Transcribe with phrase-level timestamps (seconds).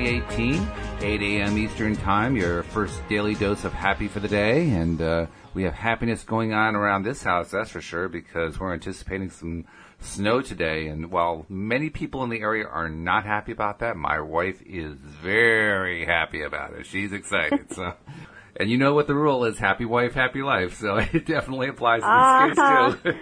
[0.00, 0.68] 2018,
[1.02, 1.58] 8 a.m.
[1.58, 4.70] Eastern Time, your first daily dose of happy for the day.
[4.70, 8.72] And uh, we have happiness going on around this house, that's for sure, because we're
[8.72, 9.66] anticipating some
[10.00, 10.86] snow today.
[10.86, 14.94] And while many people in the area are not happy about that, my wife is
[14.94, 16.86] very happy about it.
[16.86, 17.70] She's excited.
[17.70, 17.92] so
[18.56, 20.78] and you know what the rule is: happy wife, happy life.
[20.78, 22.96] So it definitely applies in this uh-huh.
[23.02, 23.16] case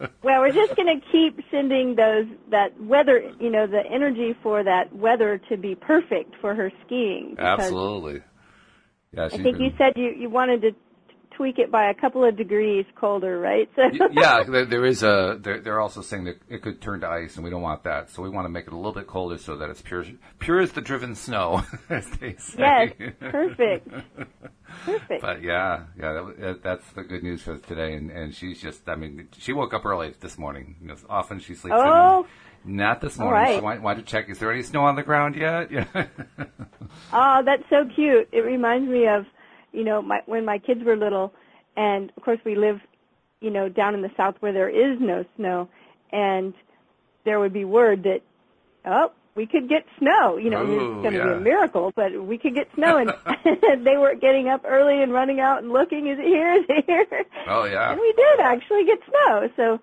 [0.00, 0.07] too.
[0.28, 4.62] well, we're just going to keep sending those that weather, you know, the energy for
[4.62, 7.34] that weather to be perfect for her skiing.
[7.38, 8.20] Absolutely.
[9.14, 9.60] Yeah, I think been...
[9.60, 10.72] you said you you wanted to
[11.38, 13.70] tweak it by a couple of degrees colder, right?
[13.76, 15.38] So yeah, there, there is a.
[15.40, 18.10] They're, they're also saying that it could turn to ice, and we don't want that.
[18.10, 20.04] So we want to make it a little bit colder so that it's pure,
[20.40, 22.92] pure as the driven snow, as they say.
[22.98, 23.88] Yes, perfect.
[24.84, 25.22] Perfect.
[25.22, 27.94] But yeah, yeah, that, that's the good news for today.
[27.94, 30.76] And, and she's just, I mean, she woke up early this morning.
[30.82, 31.76] You know, often she sleeps.
[31.78, 32.26] Oh.
[32.64, 33.40] In, not this morning.
[33.40, 33.54] Right.
[33.56, 34.28] She wanted, wanted to check.
[34.28, 35.70] Is there any snow on the ground yet?
[35.78, 36.06] Yeah.
[37.12, 38.28] oh, that's so cute.
[38.32, 39.24] It reminds me of
[39.72, 41.32] you know, my, when my kids were little,
[41.76, 42.80] and of course we live,
[43.40, 45.68] you know, down in the south where there is no snow,
[46.12, 46.54] and
[47.24, 48.20] there would be word that,
[48.86, 50.36] oh, we could get snow.
[50.36, 51.24] You know, Ooh, it's going to yeah.
[51.24, 52.96] be a miracle, but we could get snow.
[52.98, 53.10] And
[53.86, 56.54] they were getting up early and running out and looking, is it here?
[56.54, 57.06] Is it here?
[57.48, 57.92] Oh yeah.
[57.92, 59.48] And we did actually get snow.
[59.56, 59.78] So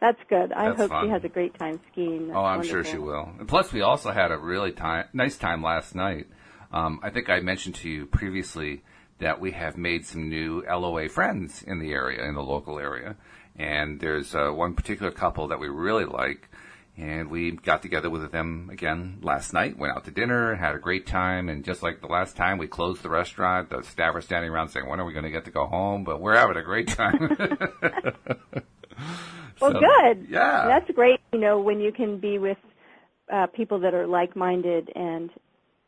[0.00, 0.52] that's good.
[0.52, 1.06] I that's hope fun.
[1.06, 2.28] she has a great time skiing.
[2.28, 2.82] That's oh, I'm wonderful.
[2.82, 3.28] sure she will.
[3.38, 6.28] And plus, we also had a really time, nice time last night.
[6.72, 8.82] Um, I think I mentioned to you previously
[9.18, 13.16] that we have made some new LOA friends in the area, in the local area.
[13.56, 16.48] And there's uh, one particular couple that we really like.
[16.96, 20.80] And we got together with them again last night, went out to dinner, had a
[20.80, 21.48] great time.
[21.48, 23.70] And just like the last time, we closed the restaurant.
[23.70, 26.02] The staff are standing around saying, when are we going to get to go home?
[26.02, 27.36] But we're having a great time.
[29.60, 30.26] well, so, good.
[30.28, 30.66] Yeah.
[30.66, 32.58] That's great, you know, when you can be with
[33.32, 35.30] uh, people that are like-minded and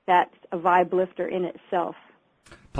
[0.06, 1.96] that's a vibe lifter in itself.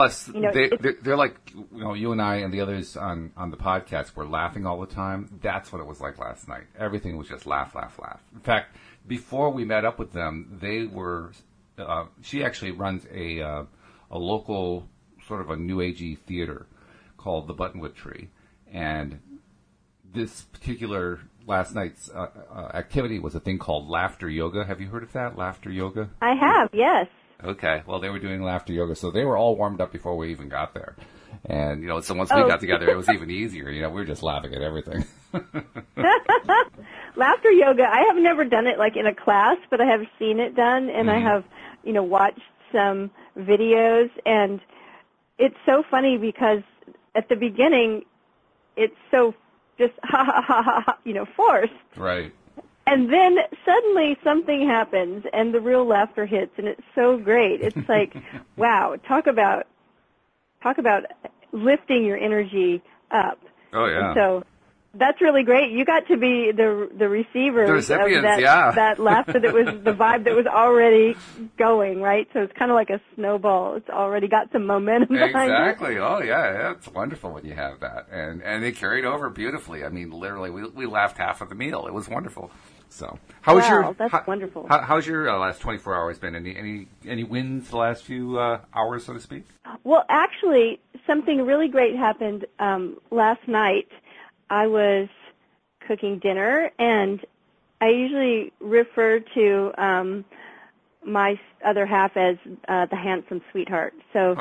[0.00, 2.96] Plus, you know, they, they're, they're, like, you know, you and I and the others
[2.96, 5.28] on, on the podcast were laughing all the time.
[5.42, 6.64] That's what it was like last night.
[6.78, 8.22] Everything was just laugh, laugh, laugh.
[8.32, 11.32] In fact, before we met up with them, they were,
[11.76, 13.64] uh, she actually runs a, uh,
[14.10, 14.88] a local
[15.28, 16.66] sort of a new agey theater
[17.18, 18.30] called the Buttonwood Tree.
[18.72, 19.20] And
[20.14, 24.64] this particular last night's uh, uh, activity was a thing called laughter yoga.
[24.64, 25.36] Have you heard of that?
[25.36, 26.08] Laughter yoga?
[26.22, 27.06] I have, yes.
[27.44, 27.82] Okay.
[27.86, 30.48] Well, they were doing laughter yoga, so they were all warmed up before we even
[30.48, 30.94] got there.
[31.44, 32.48] And you know, so once we oh.
[32.48, 33.70] got together, it was even easier.
[33.70, 35.04] You know, we were just laughing at everything.
[37.16, 37.84] laughter yoga.
[37.84, 40.90] I have never done it like in a class, but I have seen it done,
[40.90, 41.26] and mm-hmm.
[41.26, 41.44] I have,
[41.84, 42.40] you know, watched
[42.72, 44.60] some videos, and
[45.38, 46.62] it's so funny because
[47.14, 48.04] at the beginning,
[48.76, 49.34] it's so
[49.78, 51.72] just ha ha ha ha, ha you know, forced.
[51.96, 52.32] Right
[52.86, 57.60] and then suddenly something happens and the real laughter hits and it's so great.
[57.60, 58.14] It's like,
[58.56, 59.66] wow, talk about
[60.62, 61.04] talk about
[61.52, 63.38] lifting your energy up.
[63.72, 64.10] Oh yeah.
[64.10, 64.44] And so
[64.94, 65.70] that's really great.
[65.70, 68.72] You got to be the the receiver the of that yeah.
[68.72, 71.14] that laughter that was the vibe that was already
[71.56, 72.28] going, right?
[72.32, 73.76] So it's kind of like a snowball.
[73.76, 75.54] It's already got some momentum behind it.
[75.54, 75.98] Exactly.
[75.98, 78.08] Oh yeah, yeah, it's wonderful when you have that.
[78.10, 79.84] And and it carried over beautifully.
[79.84, 81.86] I mean, literally we we laughed half of the meal.
[81.86, 82.50] It was wonderful.
[82.92, 83.94] So, how was wow, your?
[83.94, 84.66] That's how, wonderful.
[84.68, 86.34] How, how's your uh, last 24 hours been?
[86.34, 89.44] Any any any wins the last few uh, hours, so to speak?
[89.84, 93.86] Well, actually, something really great happened um, last night.
[94.50, 95.08] I was
[95.86, 97.20] cooking dinner, and
[97.80, 100.24] I usually refer to um,
[101.04, 102.36] my other half as
[102.68, 103.94] uh, the handsome sweetheart.
[104.12, 104.34] So,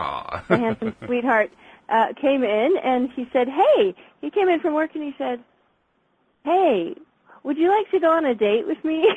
[0.49, 1.51] the handsome sweetheart
[1.87, 5.41] uh, came in, and he said, "Hey." He came in from work, and he said,
[6.43, 6.93] "Hey,
[7.43, 9.07] would you like to go on a date with me?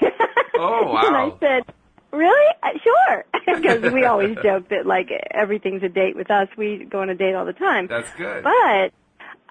[0.59, 1.03] Oh, wow.
[1.07, 1.75] and I said,
[2.13, 2.55] really?
[2.63, 3.25] Uh, sure.
[3.45, 6.47] Because we always joke that like everything's a date with us.
[6.57, 7.89] We go on a date all the time.
[7.89, 8.45] That's good.
[8.45, 8.93] But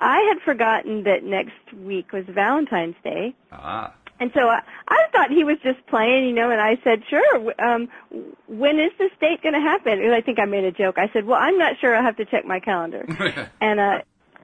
[0.01, 3.35] I had forgotten that next week was Valentine's Day.
[3.51, 3.93] Ah.
[4.19, 7.53] And so I, I thought he was just playing, you know, and I said, sure,
[7.63, 7.87] um,
[8.47, 9.99] when is this date going to happen?
[9.99, 10.97] And I think I made a joke.
[10.97, 11.95] I said, well, I'm not sure.
[11.95, 13.05] I'll have to check my calendar.
[13.61, 13.99] and, uh,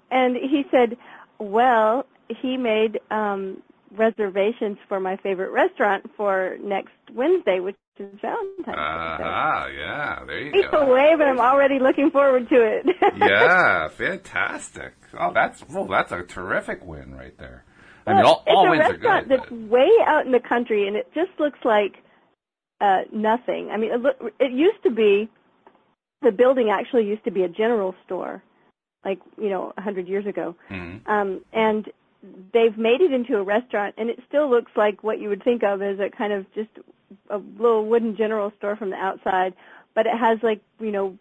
[0.10, 0.98] and he said,
[1.40, 3.62] well, he made, um,
[3.96, 8.74] reservations for my favorite restaurant for next Wednesday, which is Valentine's Day.
[8.76, 10.78] Ah, yeah, there you Keep go.
[10.80, 12.86] away, but I'm already looking forward to it.
[13.18, 14.94] yeah, fantastic.
[15.20, 17.64] Oh, that's well, that's a terrific win right there.
[18.06, 18.96] I mean, all, all wins are good.
[18.96, 21.96] It's a restaurant that's way out in the country, and it just looks like
[22.80, 23.70] uh, nothing.
[23.72, 25.30] I mean, it, it used to be
[26.22, 28.42] the building actually used to be a general store,
[29.04, 31.10] like you know a hundred years ago, Mm-hmm.
[31.12, 31.86] um, and
[32.54, 35.64] they've made it into a restaurant, and it still looks like what you would think
[35.64, 36.70] of as a kind of just
[37.30, 39.54] a little wooden general store from the outside,
[39.94, 41.18] but it has like you know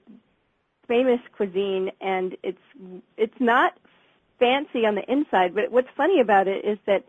[0.88, 2.58] famous cuisine, and it's
[3.16, 3.74] it's not
[4.38, 5.54] fancy on the inside.
[5.54, 7.04] But what's funny about it is that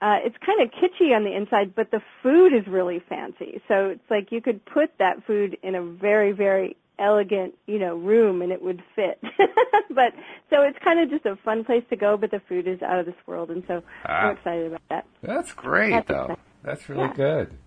[0.00, 3.60] uh, it's kind of kitschy on the inside, but the food is really fancy.
[3.68, 7.96] So it's like you could put that food in a very, very elegant, you know,
[7.96, 9.20] room and it would fit.
[9.90, 10.12] but
[10.50, 12.98] so it's kind of just a fun place to go, but the food is out
[12.98, 14.28] of this world, and so Ah.
[14.28, 15.06] I'm excited about that.
[15.22, 16.14] That's great, That's though.
[16.22, 16.36] exciting.
[16.64, 17.12] That's really Yeah.
[17.14, 17.58] good.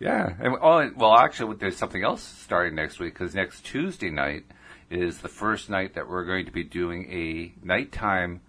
[0.00, 0.32] Yeah.
[0.40, 4.44] And, oh, well, actually, there's something else starting next week because next Tuesday night
[4.90, 8.40] is the first night that we're going to be doing a nighttime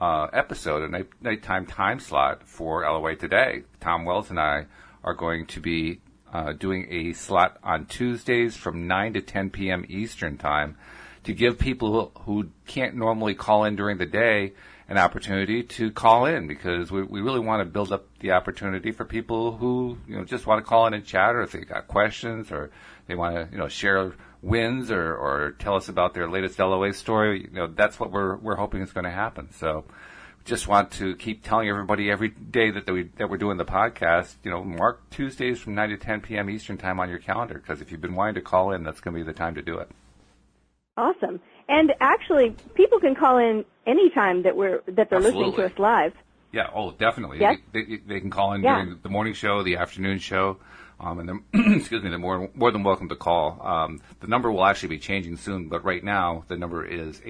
[0.00, 3.62] uh, episode, a night, nighttime time slot for LOA Today.
[3.78, 4.66] Tom Wells and I
[5.04, 6.00] are going to be
[6.32, 9.84] uh, doing a slot on Tuesdays from 9 to 10 p.m.
[9.88, 10.76] Eastern Time
[11.24, 14.52] to give people who, can't normally call in during the day
[14.88, 18.92] an opportunity to call in because we, we really want to build up the opportunity
[18.92, 21.60] for people who you know just want to call in and chat or if they
[21.60, 22.70] got questions or
[23.06, 24.12] they want to you know share
[24.42, 27.42] wins or, or tell us about their latest LOA story.
[27.42, 29.52] You know that's what we're we're hoping is going to happen.
[29.52, 29.84] So
[30.44, 34.36] just want to keep telling everybody every day that we that we're doing the podcast.
[34.42, 36.50] You know, mark Tuesdays from nine to ten p.m.
[36.50, 39.14] Eastern time on your calendar because if you've been wanting to call in, that's going
[39.14, 39.88] to be the time to do it.
[40.96, 41.40] Awesome.
[41.68, 46.12] And actually, people can call in anytime that we're that they're listening to us live.
[46.52, 46.68] Yeah.
[46.74, 47.38] Oh, definitely.
[47.40, 47.58] Yes?
[47.72, 48.74] They, they, they can call in Yeah.
[48.82, 50.58] during the morning show, the afternoon show,
[51.00, 51.44] um, and then
[51.76, 53.58] excuse me, they're more more than welcome to call.
[53.64, 57.22] Um, the number will actually be changing soon, but right now the number is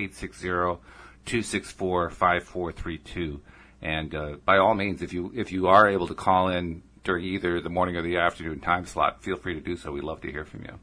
[1.27, 3.41] 860-264-5432.
[3.81, 7.25] And uh, by all means, if you if you are able to call in during
[7.25, 9.91] either the morning or the afternoon time slot, feel free to do so.
[9.91, 10.79] We'd love to hear from you.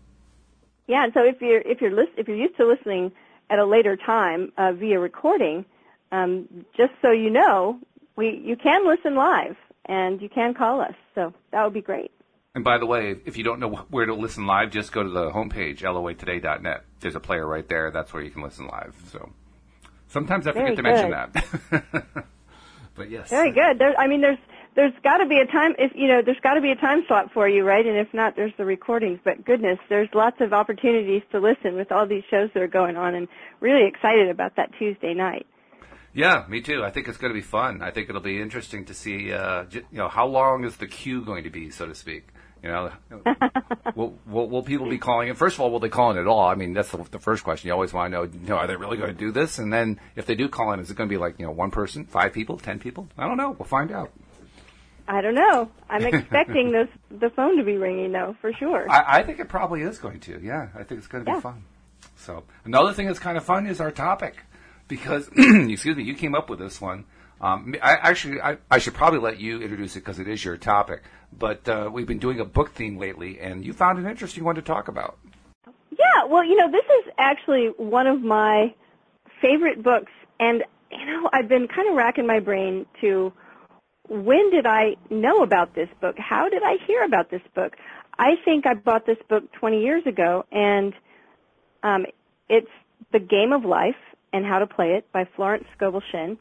[0.88, 3.14] Yeah, and so if you're if you're lis- if you're used to listening
[3.50, 5.64] at a later time uh, via recording,
[6.12, 7.80] um, just so you know,
[8.18, 10.96] we you can listen live and you can call us.
[11.16, 12.12] So that would be great.
[12.56, 15.10] And by the way, if you don't know where to listen live, just go to
[15.10, 16.84] the homepage, loatoday.net.
[17.00, 17.92] There's a player right there.
[17.92, 18.96] That's where you can listen live.
[19.12, 19.30] So
[20.10, 22.06] sometimes I Very forget to mention that.
[22.96, 23.30] but yes.
[23.30, 23.80] Very good.
[23.80, 24.38] There, I mean, there's
[24.76, 27.04] there's got to be a time if you know there's got to be a time
[27.08, 27.86] slot for you, right?
[27.86, 29.20] And if not, there's the recordings.
[29.24, 32.96] But goodness, there's lots of opportunities to listen with all these shows that are going
[32.96, 33.28] on, and
[33.60, 35.48] really excited about that Tuesday night.
[36.14, 36.84] Yeah, me too.
[36.84, 37.82] I think it's going to be fun.
[37.82, 41.24] I think it'll be interesting to see, uh, you know, how long is the queue
[41.24, 42.30] going to be, so to speak.
[42.62, 42.92] You know,
[43.96, 45.36] will, will, will people be calling in?
[45.36, 46.46] First of all, will they call in at all?
[46.46, 47.68] I mean, that's the, the first question.
[47.68, 49.60] You always want to know, you know, are they really going to do this?
[49.60, 51.52] And then if they do call in, is it going to be like, you know,
[51.52, 53.08] one person, five people, ten people?
[53.18, 53.52] I don't know.
[53.52, 54.12] We'll find out.
[55.08, 55.72] I don't know.
[55.90, 58.90] I'm expecting those the phone to be ringing though, for sure.
[58.90, 60.40] I, I think it probably is going to.
[60.42, 61.64] Yeah, I think it's going to be fun.
[62.16, 64.38] So another thing that's kind of fun is our topic,
[64.88, 67.06] because excuse me, you came up with this one.
[67.42, 70.58] Um, I actually I, I should probably let you introduce it because it is your
[70.58, 71.02] topic.
[71.38, 74.56] But uh, we've been doing a book theme lately, and you found an interesting one
[74.56, 75.18] to talk about.
[75.66, 78.74] Yeah, well, you know, this is actually one of my
[79.42, 83.32] favorite books, and you know, I've been kind of racking my brain to
[84.10, 86.16] when did I know about this book?
[86.18, 87.76] How did I hear about this book?
[88.18, 90.94] I think I bought this book 20 years ago, and
[91.84, 92.06] um,
[92.50, 92.70] it's
[93.14, 93.96] The Game of Life
[94.34, 96.38] and How to Play It by Florence Scovel Shinn.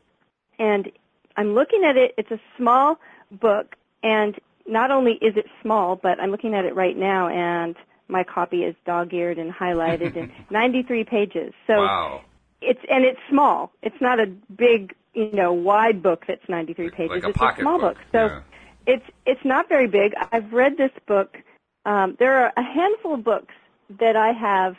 [0.59, 0.90] And
[1.37, 2.99] I'm looking at it, it's a small
[3.30, 4.35] book, and
[4.68, 7.75] not only is it small, but I'm looking at it right now, and
[8.08, 11.52] my copy is dog-eared and highlighted and 93 pages.
[11.66, 12.22] So wow,
[12.60, 13.72] it's and it's small.
[13.82, 17.10] It's not a big, you know, wide book that's 93 pages.
[17.10, 18.04] like a it's a small book, book.
[18.12, 18.40] So yeah.
[18.87, 20.14] it's it's not very big.
[20.32, 21.38] I've read this book.
[21.84, 23.54] Um, there are a handful of books
[23.98, 24.76] that I have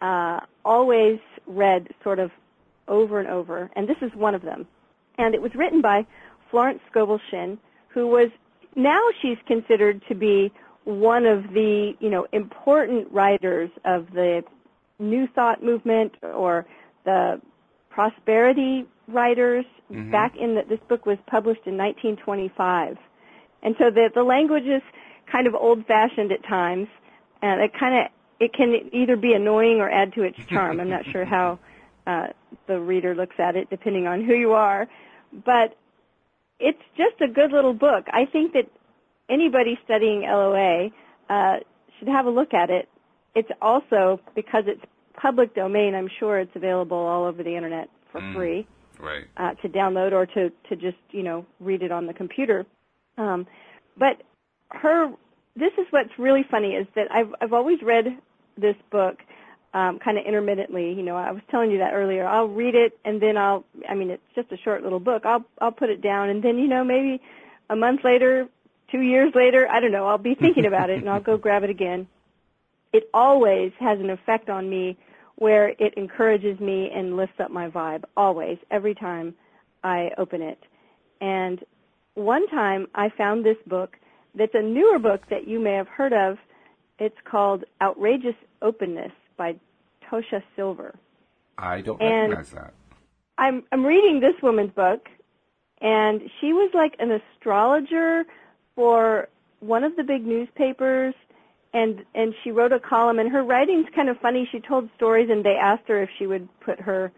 [0.00, 2.30] uh, always read sort of
[2.88, 4.66] over and over, and this is one of them.
[5.18, 6.06] And it was written by
[6.50, 8.30] Florence Scovel Shinn, who was
[8.76, 10.52] now she's considered to be
[10.84, 14.42] one of the you know important writers of the
[14.98, 16.66] New Thought movement or
[17.04, 17.40] the
[17.90, 19.64] prosperity writers.
[20.10, 22.96] Back in that, this book was published in 1925,
[23.62, 24.82] and so the the language is
[25.30, 26.88] kind of old fashioned at times,
[27.42, 30.80] and it kind of it can either be annoying or add to its charm.
[30.80, 31.58] I'm not sure how
[32.06, 32.28] uh,
[32.66, 34.88] the reader looks at it, depending on who you are,
[35.44, 35.76] but
[36.62, 38.06] it's just a good little book.
[38.12, 38.70] I think that
[39.28, 40.88] anybody studying LOA
[41.28, 41.56] uh,
[41.98, 42.88] should have a look at it.
[43.34, 44.82] It's also because it's
[45.20, 45.94] public domain.
[45.94, 48.34] I'm sure it's available all over the internet for Mm.
[48.34, 48.66] free
[49.00, 49.24] right?
[49.36, 52.64] uh, to download or to to just you know read it on the computer.
[53.18, 53.46] Um,
[53.98, 54.22] but
[54.70, 55.12] her,
[55.56, 58.06] this is what's really funny is that I've I've always read
[58.56, 59.16] this book
[59.74, 60.92] um, kind of intermittently.
[60.92, 62.26] You know, I was telling you that earlier.
[62.26, 63.64] I'll read it and then I'll.
[63.88, 65.22] I mean, it's just a short little book.
[65.24, 67.20] I'll I'll put it down and then you know maybe
[67.70, 68.48] a month later,
[68.90, 70.06] two years later, I don't know.
[70.06, 72.06] I'll be thinking about it and I'll go grab it again.
[72.92, 74.98] It always has an effect on me
[75.36, 78.04] where it encourages me and lifts up my vibe.
[78.16, 79.34] Always, every time
[79.82, 80.58] I open it.
[81.20, 81.64] And
[82.14, 83.96] one time I found this book
[84.34, 86.38] that's a newer book that you may have heard of.
[86.98, 89.56] It's called Outrageous Openness by
[90.08, 90.94] Tosha Silver.
[91.58, 92.74] I don't and recognize that.
[93.38, 95.08] I'm I'm reading this woman's book,
[95.80, 98.24] and she was like an astrologer
[98.74, 99.28] for
[99.60, 101.14] one of the big newspapers,
[101.72, 103.18] and and she wrote a column.
[103.18, 104.48] And her writing's kind of funny.
[104.50, 107.12] She told stories, and they asked her if she would put her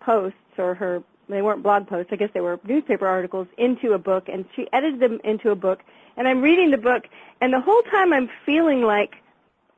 [0.00, 3.98] posts or her they weren't blog posts, I guess they were newspaper articles into a
[3.98, 5.80] book, and she edited them into a book.
[6.16, 7.04] And I'm reading the book,
[7.40, 9.16] and the whole time I'm feeling like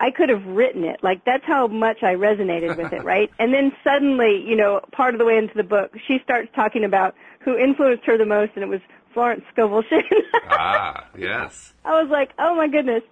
[0.00, 1.00] I could have written it.
[1.02, 3.30] Like that's how much I resonated with it, right?
[3.38, 6.84] And then suddenly, you know, part of the way into the book, she starts talking
[6.84, 8.80] about who influenced her the most, and it was
[9.12, 10.02] Florence Scovel Shinn.
[10.50, 11.74] ah, yes.
[11.84, 13.02] I was like, oh my goodness.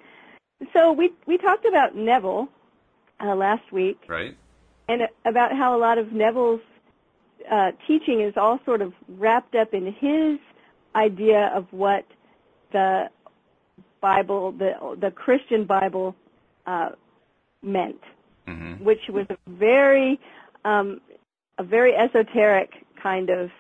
[0.73, 2.49] So we we talked about Neville
[3.21, 4.37] uh, last week, right?
[4.88, 6.62] And about how a lot of Neville's
[7.50, 10.38] uh, teaching is all sort of wrapped up in his
[10.97, 12.07] idea of what
[12.73, 13.11] the
[14.00, 16.16] Bible, the the Christian Bible
[16.68, 16.90] uh,
[17.62, 18.00] meant,
[18.46, 18.84] mm-hmm.
[18.84, 20.20] which was a very
[20.64, 21.00] um,
[21.56, 22.70] a very esoteric
[23.02, 23.50] kind of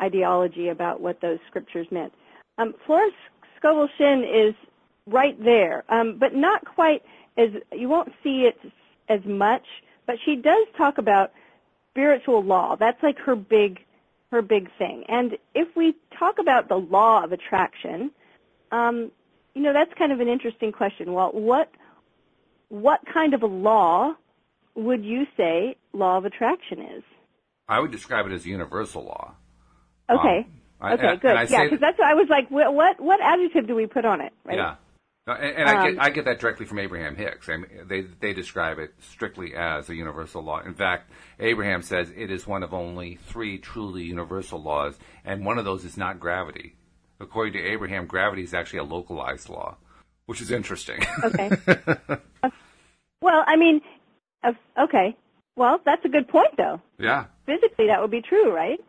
[0.00, 2.12] ideology about what those scriptures meant.
[2.58, 3.14] Um, Florence
[3.58, 4.54] Scovel Shinn is
[5.06, 7.02] right there, um, but not quite
[7.36, 8.58] as you won't see it
[9.08, 9.64] as much.
[10.06, 11.32] But she does talk about
[11.90, 12.76] spiritual law.
[12.76, 13.80] That's like her big
[14.30, 15.04] her big thing.
[15.08, 18.12] And if we talk about the law of attraction,
[18.70, 19.10] um,
[19.54, 21.12] you know that's kind of an interesting question.
[21.12, 21.68] Well, what
[22.72, 24.14] what kind of a law
[24.74, 27.02] would you say law of attraction is?
[27.68, 29.34] I would describe it as a universal law.
[30.10, 30.46] Okay.
[30.80, 31.50] Um, okay, good.
[31.50, 34.32] Yeah, because that's what I was like, what what adjective do we put on it?
[34.44, 34.56] Right?
[34.56, 34.76] Yeah.
[35.26, 37.50] No, and, and um, I get I get that directly from Abraham Hicks.
[37.50, 40.60] I mean, they they describe it strictly as a universal law.
[40.60, 41.10] In fact,
[41.40, 45.84] Abraham says it is one of only three truly universal laws, and one of those
[45.84, 46.74] is not gravity.
[47.20, 49.76] According to Abraham, gravity is actually a localized law,
[50.26, 51.00] which is interesting.
[51.24, 51.50] Okay.
[53.22, 53.80] Well, I mean,
[54.78, 55.16] okay.
[55.56, 56.80] Well, that's a good point, though.
[56.98, 57.26] Yeah.
[57.46, 58.80] Physically, that would be true, right?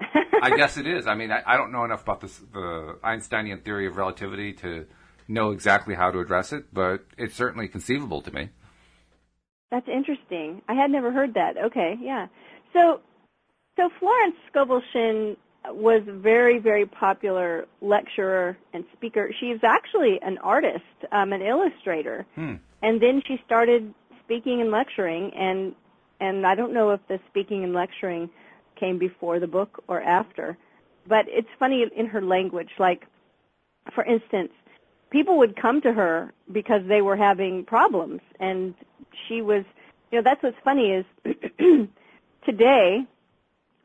[0.00, 1.06] I guess it is.
[1.06, 4.86] I mean, I, I don't know enough about this, the Einsteinian theory of relativity to
[5.26, 8.50] know exactly how to address it, but it's certainly conceivable to me.
[9.70, 10.62] That's interesting.
[10.68, 11.56] I had never heard that.
[11.66, 12.26] Okay, yeah.
[12.72, 13.00] So,
[13.76, 15.36] so Florence Scovel Shinn
[15.68, 19.30] was a very, very popular lecturer and speaker.
[19.40, 22.26] She's actually an artist, um, an illustrator.
[22.34, 22.54] Hmm
[22.84, 23.92] and then she started
[24.22, 25.74] speaking and lecturing and
[26.20, 28.30] and I don't know if the speaking and lecturing
[28.78, 30.56] came before the book or after
[31.08, 33.06] but it's funny in her language like
[33.94, 34.52] for instance
[35.10, 38.74] people would come to her because they were having problems and
[39.26, 39.64] she was
[40.10, 41.06] you know that's what's funny is
[42.44, 42.98] today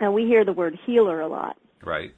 [0.01, 1.55] and we hear the word healer a lot
[1.85, 2.13] right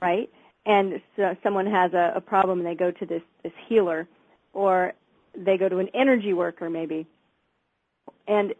[0.00, 0.30] right
[0.66, 4.08] and so someone has a, a problem and they go to this this healer
[4.52, 4.94] or
[5.36, 7.06] they go to an energy worker maybe.
[8.26, 8.54] And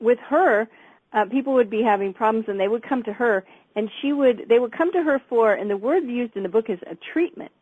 [0.00, 0.66] with her,
[1.12, 3.44] uh, people would be having problems and they would come to her
[3.74, 6.48] and she would, they would come to her for, and the word used in the
[6.48, 7.52] book is a treatment.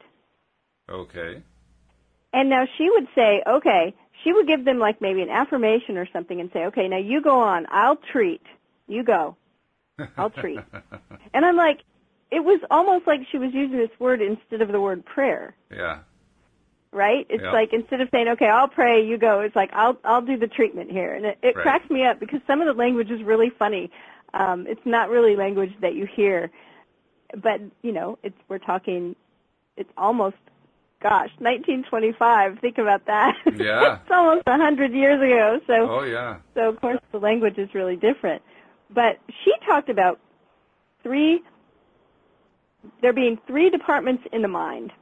[0.88, 1.42] Okay.
[2.32, 6.08] And now she would say, okay, she would give them like maybe an affirmation or
[6.12, 8.42] something and say, okay, now you go on, I'll treat,
[8.86, 9.36] you go,
[10.16, 10.60] I'll treat.
[11.32, 11.80] and I'm like,
[12.30, 15.54] it was almost like she was using this word instead of the word prayer.
[15.70, 16.00] Yeah
[16.94, 17.26] right?
[17.28, 17.52] It's yep.
[17.52, 20.46] like instead of saying, "Okay, I'll pray, you go," it's like, "I'll I'll do the
[20.46, 21.62] treatment here," and it, it right.
[21.62, 23.90] cracks me up because some of the language is really funny.
[24.32, 26.50] Um, it's not really language that you hear,
[27.36, 29.16] but you know, it's we're talking.
[29.76, 30.36] It's almost,
[31.02, 32.60] gosh, 1925.
[32.60, 33.36] Think about that.
[33.56, 35.60] Yeah, it's almost a hundred years ago.
[35.66, 36.38] So, oh yeah.
[36.54, 38.40] So of course the language is really different.
[38.94, 40.20] But she talked about
[41.02, 41.42] three.
[43.02, 44.92] There being three departments in the mind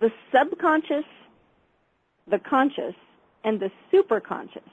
[0.00, 1.04] the subconscious,
[2.26, 2.94] the conscious,
[3.44, 4.68] and the superconscious.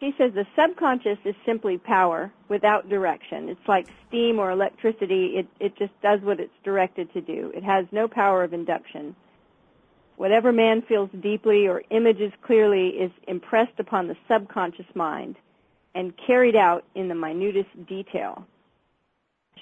[0.00, 3.48] She says the subconscious is simply power without direction.
[3.48, 5.36] It's like steam or electricity.
[5.36, 7.52] It, it just does what it's directed to do.
[7.54, 9.14] It has no power of induction.
[10.16, 15.36] Whatever man feels deeply or images clearly is impressed upon the subconscious mind
[15.96, 18.46] and carried out in the minutest detail.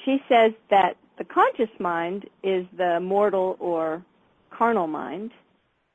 [0.04, 4.04] She says that the conscious mind is the mortal or
[4.50, 5.30] carnal mind.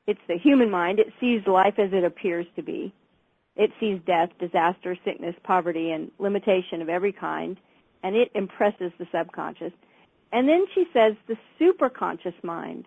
[0.07, 0.97] It's the human mind.
[0.97, 2.93] It sees life as it appears to be.
[3.57, 7.57] It sees death, disaster, sickness, poverty, and limitation of every kind,
[8.01, 9.73] and it impresses the subconscious.
[10.31, 12.85] And then she says the superconscious mind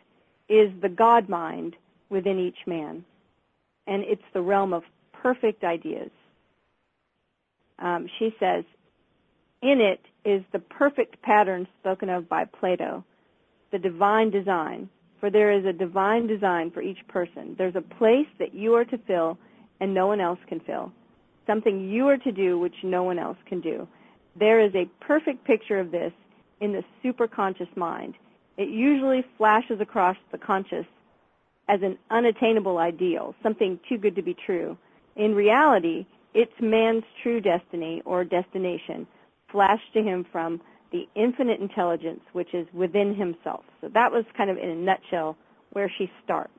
[0.48, 1.76] is the God mind
[2.08, 3.04] within each man,
[3.86, 6.10] and it's the realm of perfect ideas.
[7.82, 8.64] Um, she says,
[9.60, 13.04] in it is the perfect pattern spoken of by Plato,
[13.72, 14.88] the divine design,
[15.20, 17.54] for there is a divine design for each person.
[17.58, 19.36] There's a place that you are to fill
[19.80, 20.92] and no one else can fill.
[21.46, 23.88] Something you are to do which no one else can do.
[24.38, 26.12] There is a perfect picture of this
[26.60, 28.14] in the superconscious mind.
[28.56, 30.86] It usually flashes across the conscious
[31.68, 34.76] as an unattainable ideal, something too good to be true.
[35.16, 39.06] In reality, it's man's true destiny or destination,
[39.50, 40.60] flashed to him from
[40.92, 43.64] the infinite intelligence which is within himself.
[43.80, 45.36] So that was kind of in a nutshell
[45.72, 46.52] where she starts.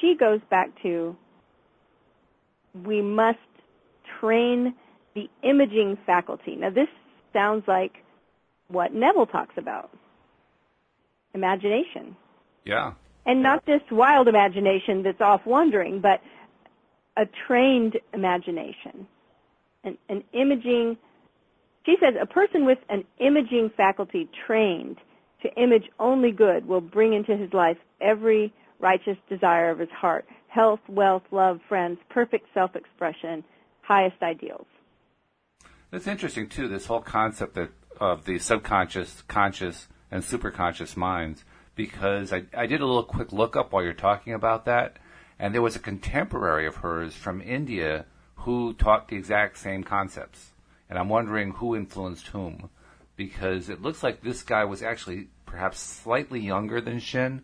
[0.00, 1.16] She goes back to
[2.84, 3.38] we must
[4.20, 4.74] train
[5.14, 6.56] the imaging faculty.
[6.56, 6.88] Now this
[7.32, 7.92] sounds like
[8.68, 9.90] what Neville talks about.
[11.34, 12.16] Imagination.
[12.64, 12.92] Yeah.
[13.24, 16.20] And not just wild imagination that's off wandering, but
[17.16, 19.06] a trained imagination.
[19.84, 20.96] An, an imaging,
[21.86, 24.98] she says, a person with an imaging faculty trained
[25.42, 30.26] to image only good will bring into his life every righteous desire of his heart
[30.48, 33.42] health, wealth, love, friends, perfect self expression,
[33.80, 34.66] highest ideals.
[35.90, 42.32] It's interesting, too, this whole concept that, of the subconscious, conscious, and superconscious minds, because
[42.32, 44.98] I, I did a little quick look up while you're talking about that,
[45.38, 50.50] and there was a contemporary of hers from India who taught the exact same concepts.
[50.88, 52.68] And I'm wondering who influenced whom,
[53.16, 57.42] because it looks like this guy was actually perhaps slightly younger than Shinn,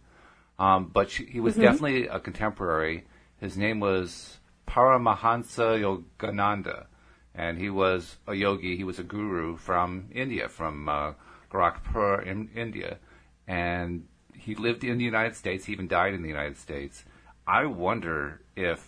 [0.59, 1.62] um, but she, he was mm-hmm.
[1.62, 3.07] definitely a contemporary.
[3.40, 6.87] His name was Paramahansa Yogananda,
[7.35, 8.76] and he was a yogi.
[8.76, 11.12] He was a guru from India, from uh,
[11.50, 12.98] Gorakhpur in India,
[13.46, 14.07] and
[14.48, 15.66] he lived in the United States.
[15.66, 17.04] He even died in the United States.
[17.46, 18.80] I wonder if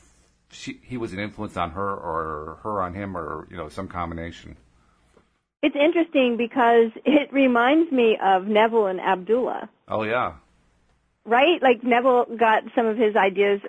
[0.51, 3.87] she, he was an influence on her or her on him or, you know, some
[3.87, 4.57] combination.
[5.63, 9.69] It's interesting because it reminds me of Neville and Abdullah.
[9.87, 10.33] Oh, yeah.
[11.27, 11.61] Right?
[11.61, 13.61] Like Neville got some of his ideas,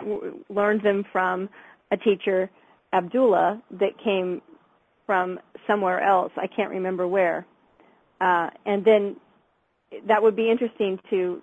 [0.47, 1.49] learned them from
[1.91, 2.49] a teacher,
[2.93, 4.41] Abdullah, that came
[5.05, 6.31] from somewhere else.
[6.37, 7.45] I can't remember where.
[8.21, 9.17] Uh, and then
[10.07, 11.41] that would be interesting to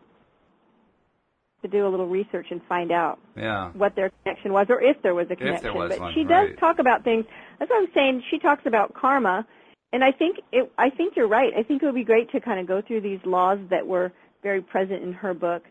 [1.62, 3.70] to do a little research and find out yeah.
[3.72, 5.74] what their connection was or if there was a connection.
[5.74, 6.48] Was but one, she right.
[6.48, 7.24] does talk about things.
[7.58, 8.22] That's what I'm saying.
[8.30, 9.46] She talks about karma,
[9.92, 11.52] and I think it, I think you're right.
[11.58, 14.12] I think it would be great to kind of go through these laws that were
[14.42, 15.64] very present in her book.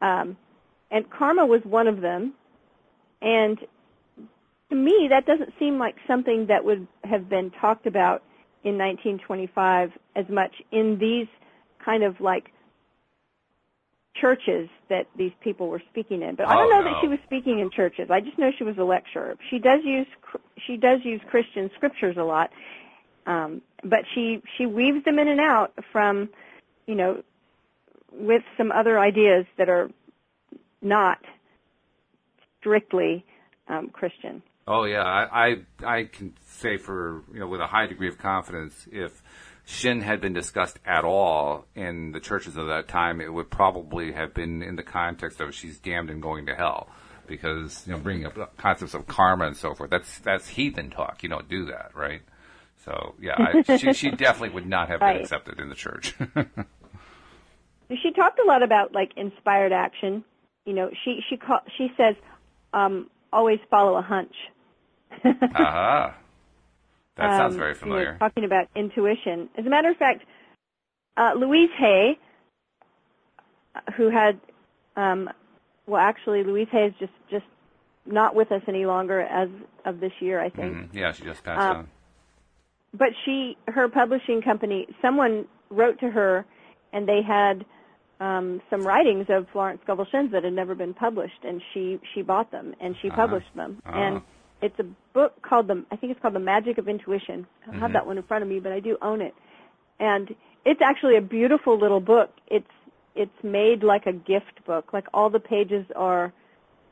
[0.00, 0.36] Um,
[0.90, 2.34] and karma was one of them.
[3.20, 3.58] And
[4.70, 8.22] to me, that doesn't seem like something that would have been talked about
[8.64, 11.26] in 1925 as much in these
[11.84, 12.52] kind of like
[14.14, 16.34] churches that these people were speaking in.
[16.34, 16.92] But I don't oh, know no.
[16.92, 18.10] that she was speaking in churches.
[18.10, 19.36] I just know she was a lecturer.
[19.50, 20.06] She does use
[20.66, 22.50] she does use Christian scriptures a lot,
[23.26, 26.28] um, but she she weaves them in and out from,
[26.86, 27.22] you know,
[28.12, 29.90] with some other ideas that are
[30.82, 31.18] not
[32.60, 33.24] strictly
[33.68, 34.42] um, Christian.
[34.66, 38.18] Oh yeah, I, I I can say for you know with a high degree of
[38.18, 39.22] confidence if
[39.64, 44.12] Shinn had been discussed at all in the churches of that time, it would probably
[44.12, 46.88] have been in the context of she's damned and going to hell,
[47.26, 49.90] because you know bringing up concepts of karma and so forth.
[49.90, 51.22] That's that's heathen talk.
[51.22, 52.22] You don't do that, right?
[52.84, 55.14] So yeah, I, she, she definitely would not have right.
[55.14, 56.14] been accepted in the church.
[58.02, 60.24] she talked a lot about like inspired action.
[60.64, 62.16] You know, she she call, she says
[62.72, 64.34] um, always follow a hunch.
[65.24, 65.30] Aha.
[65.54, 66.12] uh-huh.
[67.16, 68.16] That sounds um, very familiar.
[68.18, 69.48] Talking about intuition.
[69.58, 70.24] As a matter of fact,
[71.16, 72.18] uh, Louise Hay,
[73.96, 74.40] who had,
[74.96, 75.28] um,
[75.86, 77.44] well, actually, Louise Hay is just just
[78.06, 79.48] not with us any longer as
[79.84, 80.74] of this year, I think.
[80.74, 80.98] Mm-hmm.
[80.98, 81.88] Yeah, she just passed um, on.
[82.94, 86.44] But she, her publishing company, someone wrote to her,
[86.92, 87.64] and they had
[88.20, 92.22] um, some writings of Florence Scovel Shinn's that had never been published, and she she
[92.22, 93.16] bought them and she uh-huh.
[93.16, 93.82] published them.
[93.84, 93.98] Uh-huh.
[93.98, 94.22] And
[94.62, 97.46] it's a book called the I think it's called The Magic of Intuition.
[97.62, 97.80] I don't Mhm.
[97.80, 99.34] have that one in front of me, but I do own it.
[99.98, 102.30] And it's actually a beautiful little book.
[102.46, 102.70] It's
[103.14, 104.92] it's made like a gift book.
[104.92, 106.32] Like all the pages are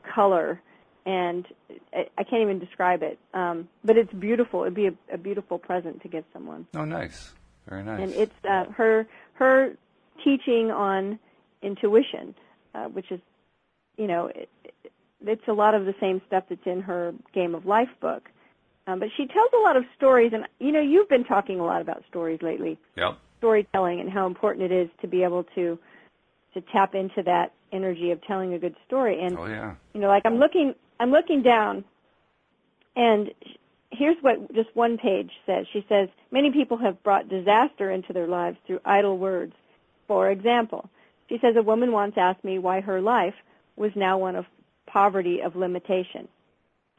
[0.03, 0.61] color
[1.05, 1.47] and
[1.93, 3.17] I, I can't even describe it.
[3.33, 4.61] Um, but it's beautiful.
[4.61, 6.67] It'd be a, a beautiful present to give someone.
[6.75, 7.33] Oh, nice.
[7.67, 8.01] Very nice.
[8.01, 9.73] And it's uh, her her
[10.23, 11.17] teaching on
[11.63, 12.35] intuition,
[12.75, 13.19] uh, which is,
[13.97, 14.49] you know, it,
[15.25, 18.29] it's a lot of the same stuff that's in her Game of Life book.
[18.87, 21.65] Um, but she tells a lot of stories, and you know, you've been talking a
[21.65, 22.79] lot about stories lately.
[22.97, 23.17] Yep.
[23.37, 25.77] Storytelling and how important it is to be able to
[26.53, 29.23] to tap into that energy of telling a good story.
[29.23, 29.75] And oh yeah.
[29.93, 31.83] You know, like I'm looking, I'm looking down,
[32.95, 33.31] and
[33.91, 35.65] here's what just one page says.
[35.71, 39.53] She says many people have brought disaster into their lives through idle words.
[40.07, 40.89] For example,
[41.29, 43.35] she says a woman once asked me why her life
[43.75, 44.45] was now one of
[44.91, 46.27] poverty of limitation.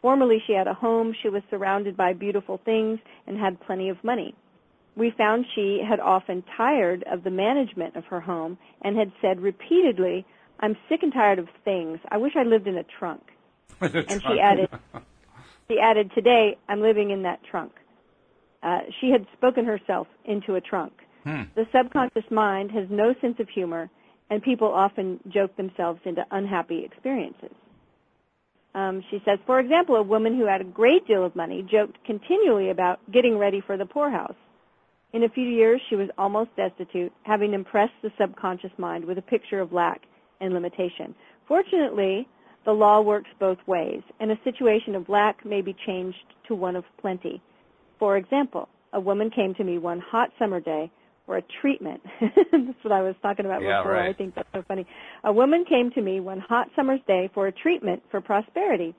[0.00, 4.02] Formerly she had a home, she was surrounded by beautiful things, and had plenty of
[4.02, 4.34] money.
[4.96, 9.40] We found she had often tired of the management of her home and had said
[9.40, 10.26] repeatedly,
[10.60, 11.98] I'm sick and tired of things.
[12.10, 13.22] I wish I lived in a trunk.
[13.80, 14.68] and she added,
[15.68, 17.72] she added, today I'm living in that trunk.
[18.62, 20.92] Uh, she had spoken herself into a trunk.
[21.24, 21.42] Hmm.
[21.54, 23.90] The subconscious mind has no sense of humor,
[24.30, 27.54] and people often joke themselves into unhappy experiences.
[28.74, 31.98] Um, she says, for example, a woman who had a great deal of money joked
[32.06, 34.34] continually about getting ready for the poorhouse.
[35.12, 39.22] In a few years, she was almost destitute, having impressed the subconscious mind with a
[39.22, 40.00] picture of lack
[40.40, 41.14] and limitation.
[41.46, 42.26] Fortunately,
[42.64, 46.76] the law works both ways, and a situation of lack may be changed to one
[46.76, 47.42] of plenty.
[47.98, 50.90] For example, a woman came to me one hot summer day
[51.26, 52.00] for a treatment.
[52.20, 53.92] that's what I was talking about yeah, before.
[53.92, 54.10] Right.
[54.10, 54.86] I think that's so funny.
[55.24, 58.94] A woman came to me one hot summer's day for a treatment for prosperity.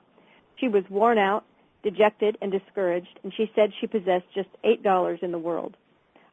[0.58, 1.44] She was worn out,
[1.82, 5.76] dejected, and discouraged, and she said she possessed just eight dollars in the world.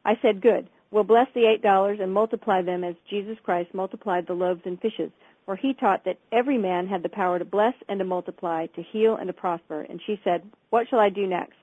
[0.04, 0.68] I said, good.
[0.90, 4.80] We'll bless the eight dollars and multiply them as Jesus Christ multiplied the loaves and
[4.80, 5.10] fishes.
[5.46, 8.82] For he taught that every man had the power to bless and to multiply, to
[8.92, 9.82] heal and to prosper.
[9.82, 11.56] And she said, what shall I do next?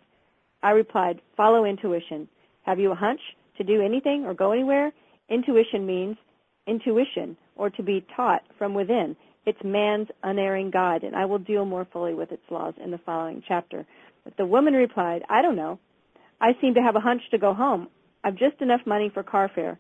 [0.61, 2.27] I replied, follow intuition.
[2.63, 3.21] Have you a hunch
[3.59, 4.91] to do anything or go anywhere?
[5.29, 6.17] Intuition means
[6.65, 9.15] intuition or to be taught from within.
[9.45, 12.97] It's man's unerring guide, and I will deal more fully with its laws in the
[12.99, 13.85] following chapter.
[14.23, 15.79] But the woman replied, I don't know.
[16.41, 17.87] I seem to have a hunch to go home.
[18.23, 19.79] I've just enough money for car fare.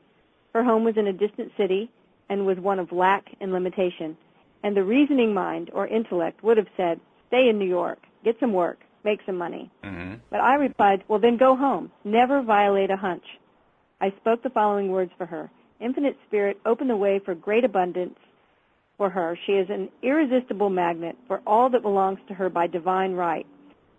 [0.53, 1.91] Her home was in a distant city
[2.29, 4.17] and was one of lack and limitation.
[4.63, 8.53] And the reasoning mind or intellect would have said, stay in New York, get some
[8.53, 9.71] work, make some money.
[9.83, 10.15] Mm-hmm.
[10.29, 11.91] But I replied, well then go home.
[12.03, 13.23] Never violate a hunch.
[14.01, 15.51] I spoke the following words for her.
[15.79, 18.17] Infinite Spirit, open the way for great abundance
[18.97, 19.37] for her.
[19.45, 23.45] She is an irresistible magnet for all that belongs to her by divine right.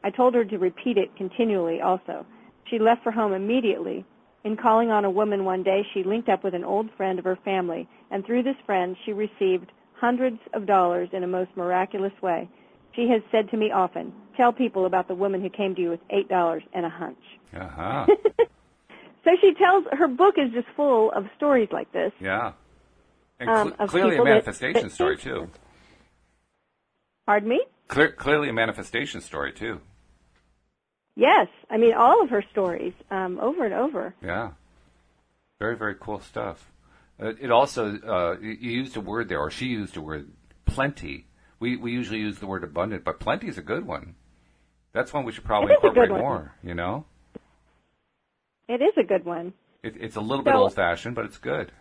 [0.05, 2.27] I told her to repeat it continually also.
[2.71, 4.05] She left for home immediately.
[4.45, 7.25] In calling on a woman one day, she linked up with an old friend of
[7.25, 12.13] her family, and through this friend, she received hundreds of dollars in a most miraculous
[12.23, 12.49] way.
[12.97, 15.91] She has said to me often, tell people about the woman who came to you
[15.91, 17.19] with eight dollars and a hunch.
[17.55, 18.07] Uh-huh.
[19.25, 22.13] so she tells her book is just full of stories like this.
[22.21, 22.53] Yeah.
[23.39, 25.49] And Um, cl- of clearly a manifestation that- story too.
[27.27, 27.65] Pardon me?
[27.89, 29.81] Clear, clearly a manifestation story too.
[31.17, 34.15] Yes, I mean all of her stories, um, over and over.
[34.23, 34.53] Yeah.
[35.59, 36.71] Very, very cool stuff.
[37.21, 40.31] Uh, it also, uh, you used a word there, or she used a word,
[40.65, 41.27] plenty.
[41.59, 44.15] We, we usually use the word abundant, but plenty is a good one.
[44.93, 47.05] That's one we should probably It is a good incorporate more, you know?
[48.71, 49.53] It is a good one.
[49.83, 51.73] It, it's a little bit old fashioned, but it's good.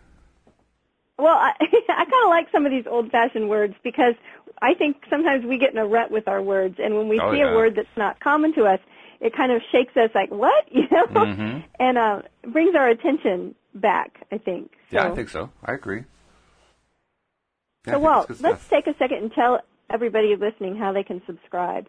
[1.18, 4.14] Well, I, I kind of like some of these old-fashioned words because
[4.60, 7.32] I think sometimes we get in a rut with our words, and when we Oh,
[7.32, 7.52] see yeah.
[7.52, 8.80] a word that's not common to us,
[9.20, 11.62] it kind of shakes us like, "What?" You know, Mhm.
[11.78, 14.26] and uh, brings our attention back.
[14.32, 14.72] I think.
[14.90, 15.50] Yeah, I think so.
[15.64, 16.04] I agree.
[17.86, 21.86] Yeah, So, Walt, let's take a second and tell everybody listening how they can subscribe.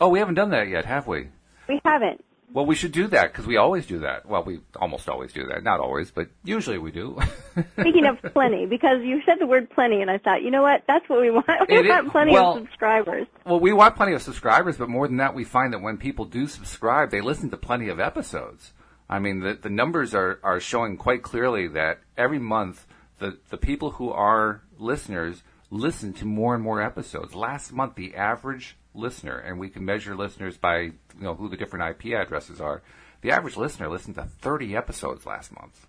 [0.00, 1.28] Oh, we haven't done that yet, have we?
[1.68, 2.24] We haven't.
[2.52, 4.24] Well, we should do that because we always do that.
[4.26, 5.62] Well, we almost always do that.
[5.62, 7.18] Not always, but usually we do.
[7.80, 10.82] Speaking of plenty, because you said the word plenty, and I thought, you know what?
[10.86, 11.46] That's what we want.
[11.68, 13.26] We It is- want plenty well- of subscribers.
[13.44, 16.24] Well, we want plenty of subscribers, but more than that, we find that when people
[16.24, 18.72] do subscribe, they listen to plenty of episodes.
[19.10, 22.86] I mean, the, the numbers are, are showing quite clearly that every month,
[23.18, 27.34] the, the people who are listeners listen to more and more episodes.
[27.34, 31.56] Last month, the average listener, and we can measure listeners by, you know, who the
[31.56, 32.82] different IP addresses are.
[33.20, 35.86] The average listener listened to 30 episodes last month,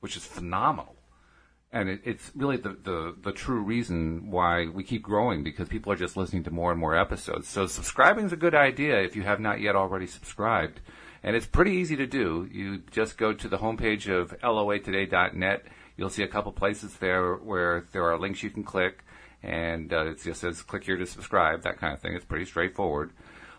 [0.00, 0.96] which is phenomenal
[1.72, 5.90] and it, it's really the, the, the true reason why we keep growing because people
[5.90, 7.48] are just listening to more and more episodes.
[7.48, 10.80] So subscribing is a good idea if you have not yet already subscribed.
[11.22, 12.48] And it's pretty easy to do.
[12.52, 15.64] You just go to the homepage of loatoday.net.
[15.96, 19.02] You'll see a couple places there where there are links you can click
[19.42, 22.14] and uh, it just says click here to subscribe, that kind of thing.
[22.14, 23.10] It's pretty straightforward.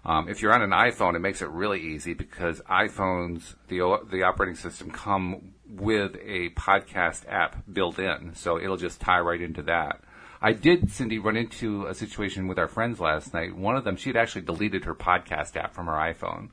[0.05, 4.23] Um, if you're on an iPhone, it makes it really easy because iPhones, the the
[4.23, 9.61] operating system, come with a podcast app built in, so it'll just tie right into
[9.63, 10.01] that.
[10.41, 13.55] I did, Cindy, run into a situation with our friends last night.
[13.55, 16.49] One of them, she had actually deleted her podcast app from her iPhone.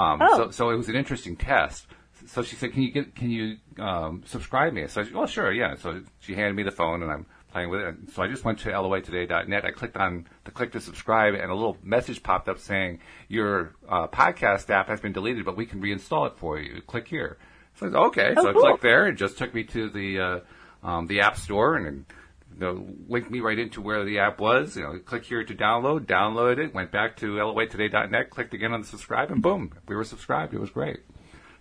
[0.00, 0.36] Um, Oh.
[0.36, 1.86] so, so it was an interesting test.
[2.26, 5.26] So she said, "Can you get, can you um, subscribe me?" So I said, "Well,
[5.28, 7.86] sure, yeah." So she handed me the phone, and I'm playing with it.
[7.86, 9.64] And so I just went to loatoday.net.
[9.64, 13.76] I clicked on the click to subscribe, and a little message popped up saying, "Your
[13.88, 16.82] uh, podcast app has been deleted, but we can reinstall it for you.
[16.82, 17.38] Click here."
[17.76, 19.06] So I said, "Okay." so I clicked there.
[19.06, 20.40] It just took me to the uh,
[20.82, 22.04] um, the app store and.
[22.56, 24.76] You know, linked me right into where the app was.
[24.76, 28.82] You know, click here to download, downloaded it, went back to loatoday.net, clicked again on
[28.82, 30.54] the subscribe, and boom, we were subscribed.
[30.54, 31.00] It was great.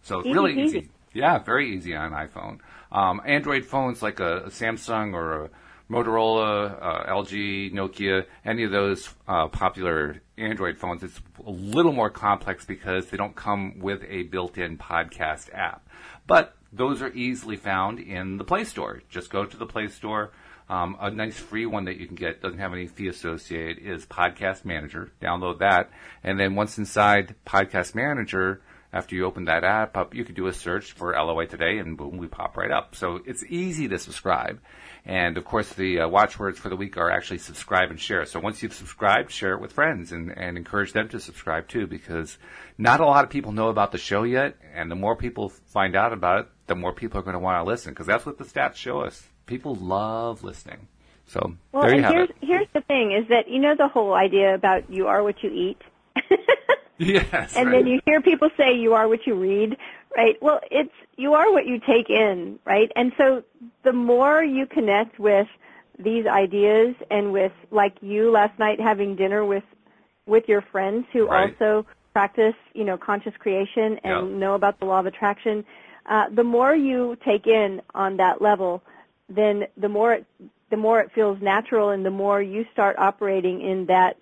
[0.04, 0.66] So Easy really peasy.
[0.66, 0.90] easy.
[1.12, 2.60] Yeah, very easy on iPhone.
[2.92, 5.50] Um, Android phones like a, a Samsung or a
[5.90, 12.10] Motorola, uh, LG, Nokia, any of those uh, popular Android phones, it's a little more
[12.10, 15.88] complex because they don't come with a built-in podcast app.
[16.26, 19.02] But those are easily found in the Play Store.
[19.10, 20.32] Just go to the Play Store.
[20.70, 24.06] Um, a nice free one that you can get doesn't have any fee associated is
[24.06, 25.12] Podcast Manager.
[25.22, 25.92] Download that,
[26.24, 28.62] and then once inside Podcast Manager,
[28.94, 31.98] after you open that app up, you could do a search for LOA Today, and
[31.98, 32.96] boom, we pop right up.
[32.96, 34.62] So it's easy to subscribe.
[35.06, 38.24] And of course, the uh, watchwords for the week are actually subscribe and share.
[38.26, 41.88] So once you've subscribed, share it with friends and, and encourage them to subscribe too,
[41.88, 42.38] because
[42.78, 44.56] not a lot of people know about the show yet.
[44.74, 47.66] And the more people find out about it, the more people are going to want
[47.66, 49.22] to listen, because that's what the stats show us.
[49.48, 50.88] People love listening.
[51.26, 52.36] So Well, there you and have here's it.
[52.42, 55.50] here's the thing: is that you know the whole idea about you are what you
[55.50, 55.82] eat.
[57.00, 57.56] Yes.
[57.56, 57.72] and right.
[57.80, 59.76] then you hear people say you are what you read,
[60.16, 60.42] right?
[60.42, 62.92] Well, it's you are what you take in, right?
[62.96, 63.44] And so
[63.84, 65.48] the more you connect with
[66.00, 69.64] these ideas and with like you last night having dinner with
[70.26, 71.56] with your friends who Right.
[71.60, 74.38] also practice, you know, conscious creation and Yeah.
[74.38, 75.66] know about the law of attraction,
[76.06, 78.82] uh, the more you take in on that level,
[79.30, 80.26] then the more it,
[80.70, 84.18] the more it feels natural and the more you start operating in that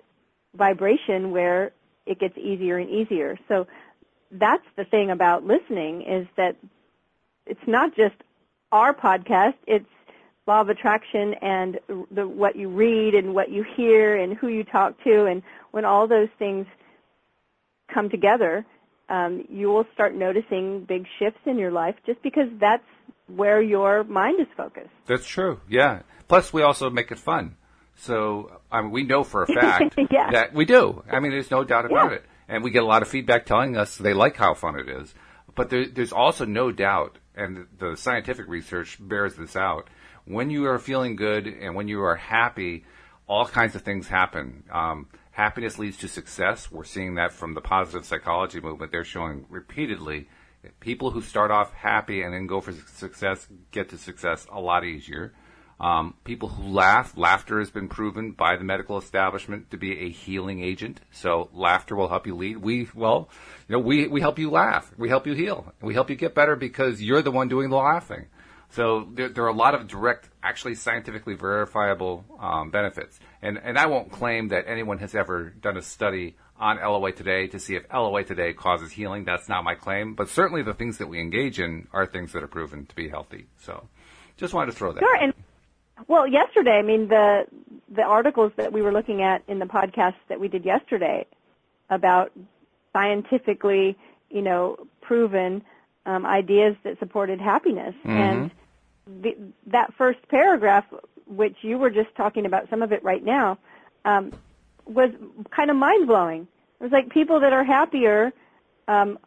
[0.55, 1.71] vibration where
[2.11, 3.37] it gets easier and easier.
[3.47, 3.67] So
[4.31, 6.55] that's the thing about listening is that
[7.45, 8.15] it's not just
[8.71, 9.85] our podcast, it's
[10.47, 11.79] law of attraction and
[12.11, 15.85] the, what you read and what you hear and who you talk to and when
[15.85, 16.65] all those things
[17.93, 18.65] come together,
[19.09, 22.83] um, you will start noticing big shifts in your life just because that's
[23.27, 24.89] where your mind is focused.
[25.05, 25.59] That's true.
[25.69, 26.01] Yeah.
[26.27, 27.57] Plus, we also make it fun.
[27.95, 30.31] So I mean, we know for a fact Yeah.
[30.31, 31.03] that we do.
[31.09, 32.17] I mean, there's no doubt about Yeah.
[32.17, 34.89] it, and we get a lot of feedback telling us they like how fun it
[34.89, 35.13] is.
[35.55, 39.89] But there, there's also no doubt, and the scientific research bears this out.
[40.25, 42.85] When you are feeling good and when you are happy,
[43.27, 44.63] all kinds of things happen.
[44.71, 46.71] Um, happiness leads to success.
[46.71, 48.91] We're seeing that from the positive psychology movement.
[48.91, 50.27] They're showing repeatedly
[50.79, 54.85] people who start off happy and then go for success get to success a lot
[54.85, 55.33] easier.
[55.81, 60.09] Um, people who laugh, laughter has been proven by the medical establishment to be a
[60.09, 61.01] healing agent.
[61.11, 62.57] So laughter will help you lead.
[62.57, 63.29] We, well,
[63.67, 64.93] you know, we, we help you laugh.
[64.95, 65.73] We help you heal.
[65.81, 68.27] We help you get better because you're the one doing the laughing.
[68.69, 73.19] So there, there are a lot of direct, actually scientifically verifiable um, benefits.
[73.41, 77.47] And, and I won't claim that anyone has ever done a study on LOA Today
[77.47, 79.25] to see if LOA Today causes healing.
[79.25, 80.13] That's not my claim.
[80.13, 83.09] But certainly the things that we engage in are things that are proven to be
[83.09, 83.47] healthy.
[83.61, 83.87] So
[84.37, 84.99] just wanted to throw that.
[84.99, 85.23] Sure, out.
[85.23, 85.33] and
[86.07, 87.45] well, yesterday, I mean the
[87.93, 91.25] the articles that we were looking at in the podcast that we did yesterday
[91.89, 92.31] about
[92.93, 93.97] scientifically,
[94.29, 95.61] you know, proven
[96.05, 98.51] um, ideas that supported happiness, and
[99.05, 99.35] the,
[99.67, 100.85] that first paragraph,
[101.27, 103.57] which you were just talking about, some of it right now,
[104.05, 104.31] um,
[104.85, 105.09] was
[105.55, 106.47] kind of mind blowing.
[106.79, 108.31] It was like people that are happier
[108.87, 109.19] um,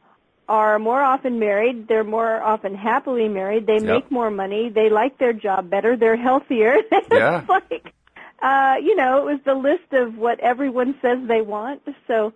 [0.48, 1.88] are more often married.
[1.88, 3.66] They're more often happily married.
[3.66, 3.82] They Yep.
[3.84, 4.68] make more money.
[4.68, 5.96] They like their job better.
[5.96, 6.76] They're healthier.
[7.10, 7.44] Yeah.
[7.48, 7.92] like,
[8.42, 11.82] uh, you know, it was the list of what everyone says they want.
[12.06, 12.32] So,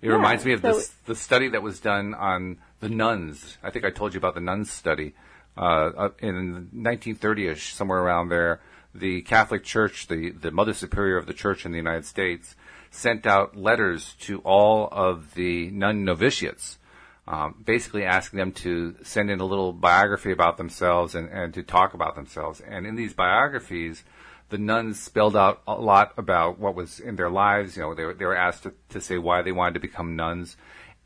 [0.00, 3.58] It Yeah, reminds me of so- this, the study that was done on the nuns.
[3.62, 5.14] I think I told you about the nuns study.
[5.56, 5.60] Uh,
[5.96, 8.60] uh, in 1930ish, somewhere around there,
[8.94, 12.56] the Catholic Church, the, the Mother Superior of the Church in the United States,
[12.90, 16.78] sent out letters to all of the nun novitiates,
[17.26, 21.62] um, basically asking them to send in a little biography about themselves and, and to
[21.62, 22.60] talk about themselves.
[22.60, 24.02] And in these biographies,
[24.48, 27.76] the nuns spelled out a lot about what was in their lives.
[27.76, 30.16] You know, they were, they were asked to, to say why they wanted to become
[30.16, 30.56] nuns.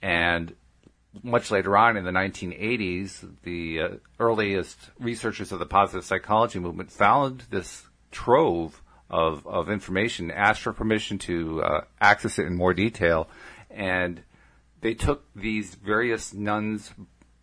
[0.01, 0.55] And
[1.23, 6.91] much later on in the 1980s, the uh, earliest researchers of the positive psychology movement
[6.91, 12.75] found this trove of, of information, asked for permission to uh, access it in more
[12.75, 13.29] detail,
[13.71, 14.23] and
[14.81, 16.93] they took these various nuns'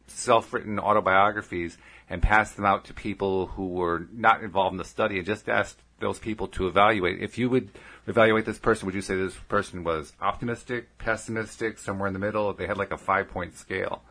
[0.07, 1.77] self-written autobiographies
[2.09, 5.49] and passed them out to people who were not involved in the study and just
[5.49, 7.21] asked those people to evaluate.
[7.21, 7.69] If you would
[8.07, 12.53] evaluate this person, would you say this person was optimistic, pessimistic, somewhere in the middle?
[12.53, 14.03] They had like a five point scale.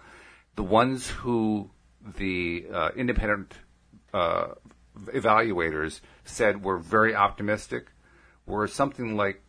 [0.56, 1.70] The ones who
[2.16, 3.54] the uh, independent
[4.12, 4.48] uh,
[5.06, 7.86] evaluators said were very optimistic
[8.46, 9.42] were something like,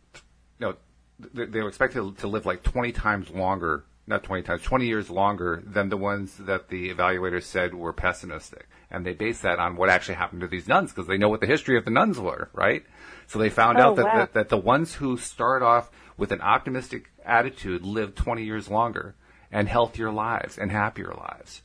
[1.18, 5.62] they were expected to live like 20 times longer, not 20 times, 20 years longer
[5.64, 8.68] than the ones that the evaluators said were pessimistic.
[8.90, 11.40] And they based that on what actually happened to these nuns because they know what
[11.40, 12.84] the history of the nuns were, right?
[13.26, 14.16] So they found oh, out that, wow.
[14.16, 19.14] that, that the ones who start off with an optimistic attitude live 20 years longer
[19.50, 21.62] and healthier lives and happier lives.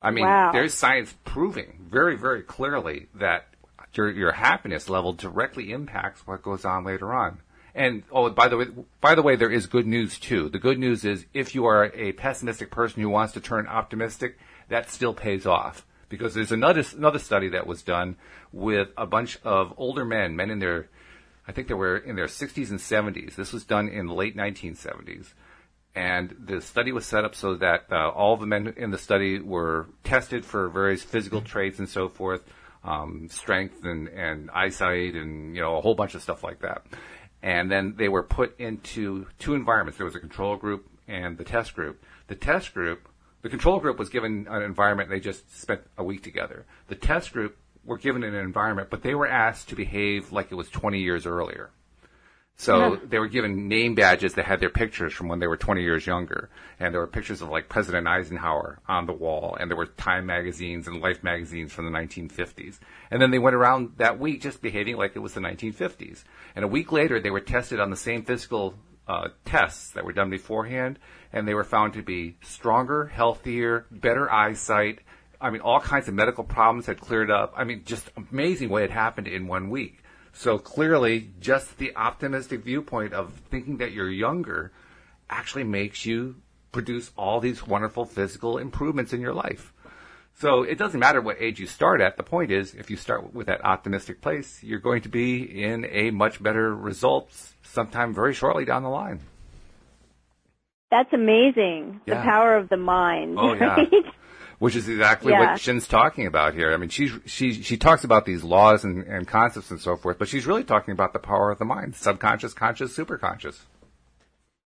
[0.00, 0.52] I mean, wow.
[0.52, 3.46] there's science proving very, very clearly that
[3.94, 7.40] your your happiness level directly impacts what goes on later on.
[7.78, 8.66] And oh, by the way,
[9.00, 10.48] by the way, there is good news too.
[10.48, 14.36] The good news is if you are a pessimistic person who wants to turn optimistic,
[14.68, 18.16] that still pays off because there's another another study that was done
[18.52, 20.88] with a bunch of older men, men in their,
[21.46, 23.36] I think they were in their 60s and 70s.
[23.36, 25.34] This was done in the late 1970s
[25.94, 29.38] and the study was set up so that uh, all the men in the study
[29.38, 32.42] were tested for various physical traits and so forth,
[32.84, 36.82] um, strength and, and eyesight and you know a whole bunch of stuff like that.
[37.42, 39.98] And then they were put into two environments.
[39.98, 42.04] There was a control group and the test group.
[42.26, 43.08] The test group,
[43.42, 45.08] the control group was given an environment.
[45.08, 46.66] They just spent a week together.
[46.88, 50.56] The test group were given an environment, but they were asked to behave like it
[50.56, 51.70] was 20 years earlier.
[52.60, 53.00] So Yeah.
[53.04, 56.08] they were given name badges that had their pictures from when they were 20 years
[56.08, 56.50] younger.
[56.80, 59.56] And there were pictures of like President Eisenhower on the wall.
[59.60, 62.80] And there were Time magazines and Life magazines from the 1950s.
[63.12, 66.24] And then they went around that week just behaving like it was the 1950s.
[66.56, 68.74] And a week later, they were tested on the same physical
[69.06, 70.98] uh, tests that were done beforehand.
[71.32, 74.98] And they were found to be stronger, healthier, better eyesight.
[75.40, 77.54] I mean, all kinds of medical problems had cleared up.
[77.56, 80.02] I mean, just amazing what had happened in one week.
[80.38, 84.70] So clearly, just the optimistic viewpoint of thinking that you're younger
[85.28, 86.36] actually makes you
[86.70, 89.72] produce all these wonderful physical improvements in your life.
[90.36, 92.16] So it doesn't matter what age you start at.
[92.16, 95.84] The point is, if you start with that optimistic place, you're going to be in
[95.86, 99.18] a much better results sometime very shortly down the line.
[100.88, 102.00] That's amazing.
[102.06, 102.18] Yeah.
[102.18, 103.38] The power of the mind.
[103.40, 103.74] Oh, yeah.
[103.74, 103.92] right?
[104.58, 105.52] Which is exactly Yeah.
[105.52, 106.72] what Shinn's talking about here.
[106.72, 110.18] I mean, she's, she, she talks about these laws and, and concepts and so forth,
[110.18, 111.94] but she's really talking about the power of the mind.
[111.94, 113.60] Subconscious, conscious, superconscious.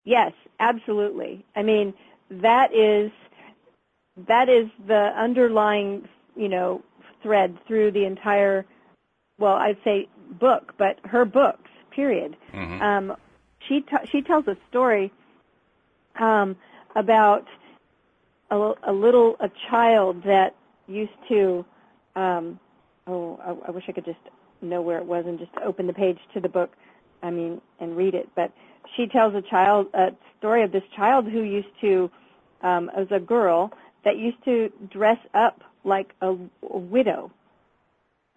[0.03, 1.45] Yes, absolutely.
[1.55, 1.93] I mean,
[2.31, 3.11] that is
[4.27, 6.81] that is the underlying, you know,
[7.21, 8.65] thread through the entire
[9.37, 10.07] well, I'd say
[10.39, 12.37] book, but her books, period.
[12.53, 12.81] Mhm.
[12.81, 13.15] Um
[13.67, 15.11] she t- she tells a story
[16.19, 16.55] um
[16.95, 17.45] about
[18.51, 20.55] a, a little a child that
[20.87, 21.65] used to
[22.15, 22.59] um
[23.07, 24.19] oh I, I wish I could just
[24.61, 26.71] know where it was and just open the page to the book
[27.23, 28.29] I mean and read it.
[28.35, 28.51] But
[28.95, 32.09] she tells a child a story of this child who used to
[32.61, 33.71] um as a girl
[34.03, 36.35] that used to dress up like a,
[36.71, 37.31] a widow.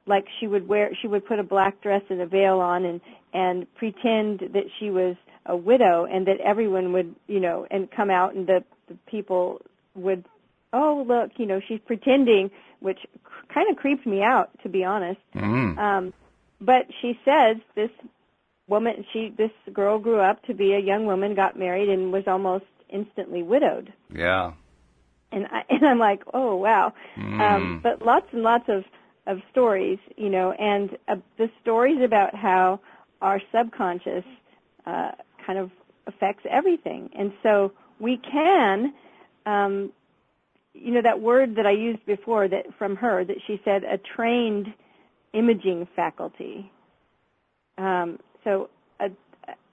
[0.07, 3.01] Like she would wear she would put a black dress and a veil on and
[3.35, 5.17] and pretend that she was
[5.47, 9.61] a widow and that everyone would you know and come out and the, the people
[9.99, 10.25] would
[10.73, 12.99] oh look you know she's pretending which
[13.53, 15.79] kind of creeped me out to be honest Mm.
[15.79, 16.13] um
[16.61, 17.91] but she says this
[18.69, 22.25] woman she this girl grew up to be a young woman got married and was
[22.27, 24.53] almost instantly widowed Yeah.
[25.33, 26.93] and I and I'm like, oh wow.
[27.17, 27.41] Mm.
[27.41, 28.85] Um, but lots and lots of
[29.27, 32.81] of stories, you know, and uh, the stories about how
[33.21, 34.25] our subconscious
[34.87, 35.11] uh,
[35.47, 35.71] kind of
[36.07, 38.95] affects everything, and so we can,
[39.49, 39.93] um,
[40.75, 43.99] you know, that word that I used before that from her that she said a
[43.99, 44.67] trained
[45.33, 46.71] imaging faculty.
[47.79, 48.69] Um, so
[49.01, 49.11] a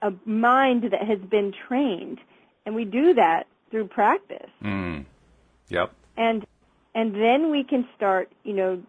[0.02, 2.18] a mind that has been trained,
[2.64, 5.04] and we do that through practice Mm.
[5.68, 5.92] Yep.
[6.16, 6.46] and
[6.94, 8.82] and then we can start you know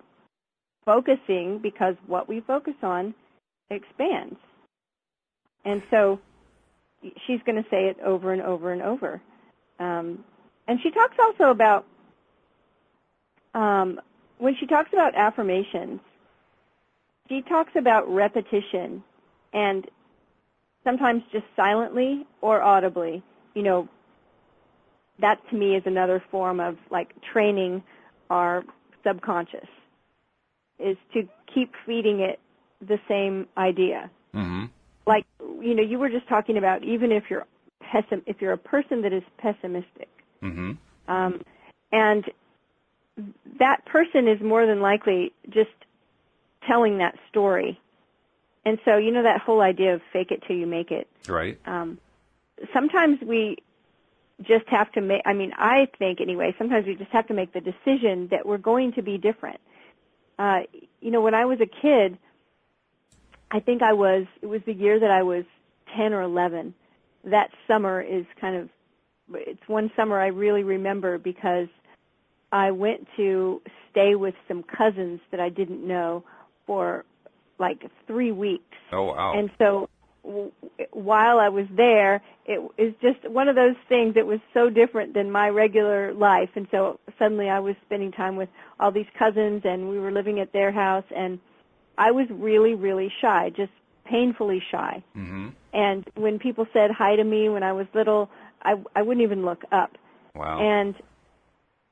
[0.86, 3.14] focusing because what we focus on
[3.70, 4.38] expands
[5.66, 6.20] and so
[7.26, 9.22] she's going to say it over and over and over
[9.80, 10.24] um,
[10.68, 11.86] and she talks also about
[13.54, 14.00] um,
[14.40, 16.00] when she talks about affirmations
[17.30, 19.04] she talks about repetition
[19.54, 19.86] and
[20.84, 23.88] sometimes just silently or audibly you know
[25.20, 27.82] that to me is another form of like training
[28.30, 28.64] our
[29.06, 29.68] subconscious
[30.80, 32.40] is to keep feeding it
[32.88, 34.66] the same idea Mm-hmm.
[35.08, 35.26] like
[35.62, 37.46] you know you were just talking about even if you're
[37.82, 40.10] pessim- if you're a person that is pessimistic
[40.42, 40.74] Mm-hmm.
[41.12, 41.42] um,
[41.92, 42.26] and
[43.60, 45.72] that person is more than likely just
[46.68, 47.80] telling that story.
[48.66, 51.08] And so, you know, that whole idea of fake it till you make it.
[51.28, 51.58] Right.
[51.66, 52.00] Um,
[52.74, 53.58] sometimes we
[54.44, 57.54] just have to make, I mean, I think anyway, sometimes we just have to make
[57.54, 59.60] the decision that we're going to be different.
[60.38, 60.62] Uh,
[61.02, 62.18] you know, when I was a kid,
[63.50, 65.46] I think I was, it was the year that I was
[65.96, 66.74] 10 or 11.
[67.24, 68.70] That summer is kind of,
[69.34, 71.68] it's one summer I really remember because
[72.52, 73.62] I went to
[73.92, 76.24] stay with some cousins that I didn't know
[76.66, 77.04] for
[77.60, 78.64] like three weeks.
[78.92, 79.34] Oh wow!
[79.38, 79.90] And so
[80.24, 80.52] w-
[80.92, 85.14] while I was there, it was just one of those things that was so different
[85.14, 86.50] than my regular life.
[86.56, 88.50] And so suddenly I was spending time with
[88.80, 91.40] all these cousins, and we were living at their house, and
[91.98, 93.72] I was really, really shy, just
[94.06, 95.04] painfully shy.
[95.16, 95.50] Mm-hmm.
[95.74, 98.30] And when people said hi to me when I was little,
[98.72, 99.92] I I wouldn't even look up.
[100.36, 100.60] Wow.
[100.60, 100.94] And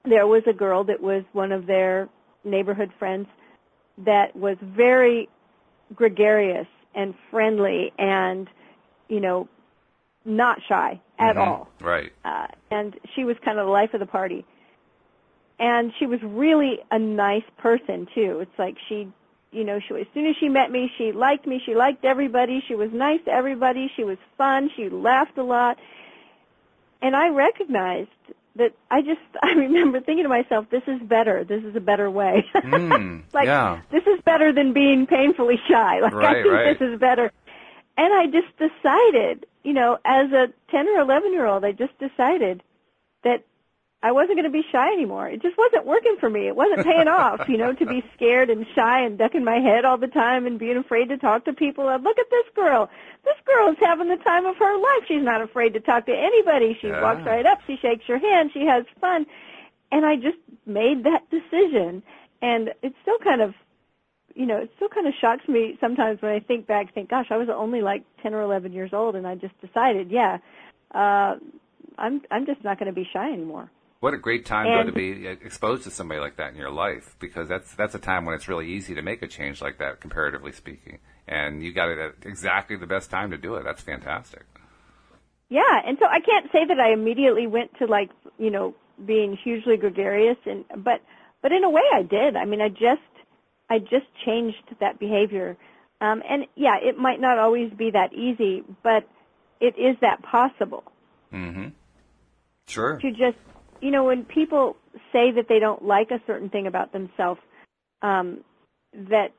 [0.03, 2.07] there was a girl that was one of their
[2.43, 3.27] neighborhood friends
[4.05, 5.27] that was very
[5.95, 8.47] gregarious and friendly and
[9.09, 9.47] you know
[10.25, 11.47] not shy at Mhm.
[11.47, 12.11] all Right.
[12.23, 14.45] uh, and she was kind of the life of the party
[15.59, 19.07] and she was really a nice person too it's like she
[19.51, 22.61] you know she as soon as she met me she liked me she liked everybody
[22.67, 25.77] she was nice to everybody she was fun she laughed a lot
[27.05, 28.09] and i recognized
[28.55, 32.09] that i just i remember thinking to myself this is better this is a better
[32.09, 33.81] way Mm, like yeah.
[33.91, 36.79] this is better than being painfully shy like i think right.
[36.79, 37.31] this is better
[37.97, 41.93] and i just decided you know as a 10 or 11 year old i just
[41.99, 42.63] decided
[44.05, 45.27] I wasn't going to be shy anymore.
[45.27, 46.47] It just wasn't working for me.
[46.47, 49.83] It wasn't paying off, you know, to be scared and shy and ducking my head
[49.83, 51.87] all the time and being afraid to talk to people.
[51.87, 52.87] Uh, Look at this girl.
[53.23, 55.07] This girl is having the time of her life.
[55.07, 56.77] She's not afraid to talk to anybody.
[56.79, 57.01] She Yeah.
[57.01, 57.61] walks right up.
[57.65, 58.51] She shakes your hand.
[58.53, 59.25] She has fun.
[59.91, 60.37] And I just
[60.67, 62.03] made that decision.
[62.43, 63.55] And it still kind of,
[64.35, 67.31] you know, it still kind of shocks me sometimes when I think back, think, gosh,
[67.31, 70.37] I was only like 10 or 11 years old and I just decided, yeah,
[70.93, 71.37] uh,
[71.97, 73.71] I'm, I'm just not going to be shy anymore.
[74.05, 76.69] What a great time though And- to be exposed to somebody like that in your
[76.69, 79.79] life, because that's that's a time when it's really easy to make a change like
[79.79, 80.99] that, comparatively speaking.
[81.27, 83.63] And you got it at exactly the best time to do it.
[83.63, 84.43] That's fantastic.
[85.49, 89.35] Yeah, and so I can't say that I immediately went to like, you know, being
[89.43, 91.01] hugely gregarious and but
[91.41, 92.35] but in a way I did.
[92.35, 93.01] I mean, I just
[93.71, 95.57] I just changed that behavior.
[95.99, 99.03] Um and yeah, it might not always be that easy, but
[99.59, 100.83] it is that possible
[101.33, 101.69] Mm-hmm.
[102.67, 102.97] Sure.
[102.99, 103.37] to just
[103.85, 104.77] you know, when people
[105.13, 107.39] say that they don't like a certain thing about themselves,
[108.01, 108.43] um
[108.93, 109.31] that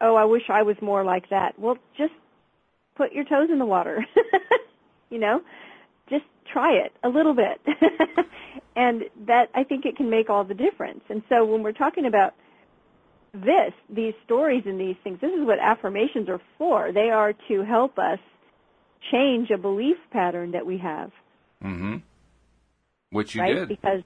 [0.00, 1.58] oh, I wish I was more like that.
[1.58, 2.14] Well, just
[2.96, 4.06] put your toes in the water.
[5.10, 5.42] you know?
[6.08, 7.60] Just try it a little bit.
[8.76, 11.02] and that I think it can make all the difference.
[11.10, 12.34] And so when we're talking about
[13.34, 16.90] this, these stories and these things, this is what affirmations are for.
[16.92, 18.20] They are to help us
[19.10, 21.10] change a belief pattern that we have,
[21.64, 21.96] Mm-hmm.
[23.10, 23.54] Which you right?
[23.54, 23.68] did.
[23.68, 24.02] Because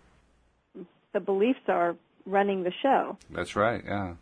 [1.12, 3.16] the beliefs are running the show.
[3.30, 3.82] That's right.
[3.84, 4.14] Yeah.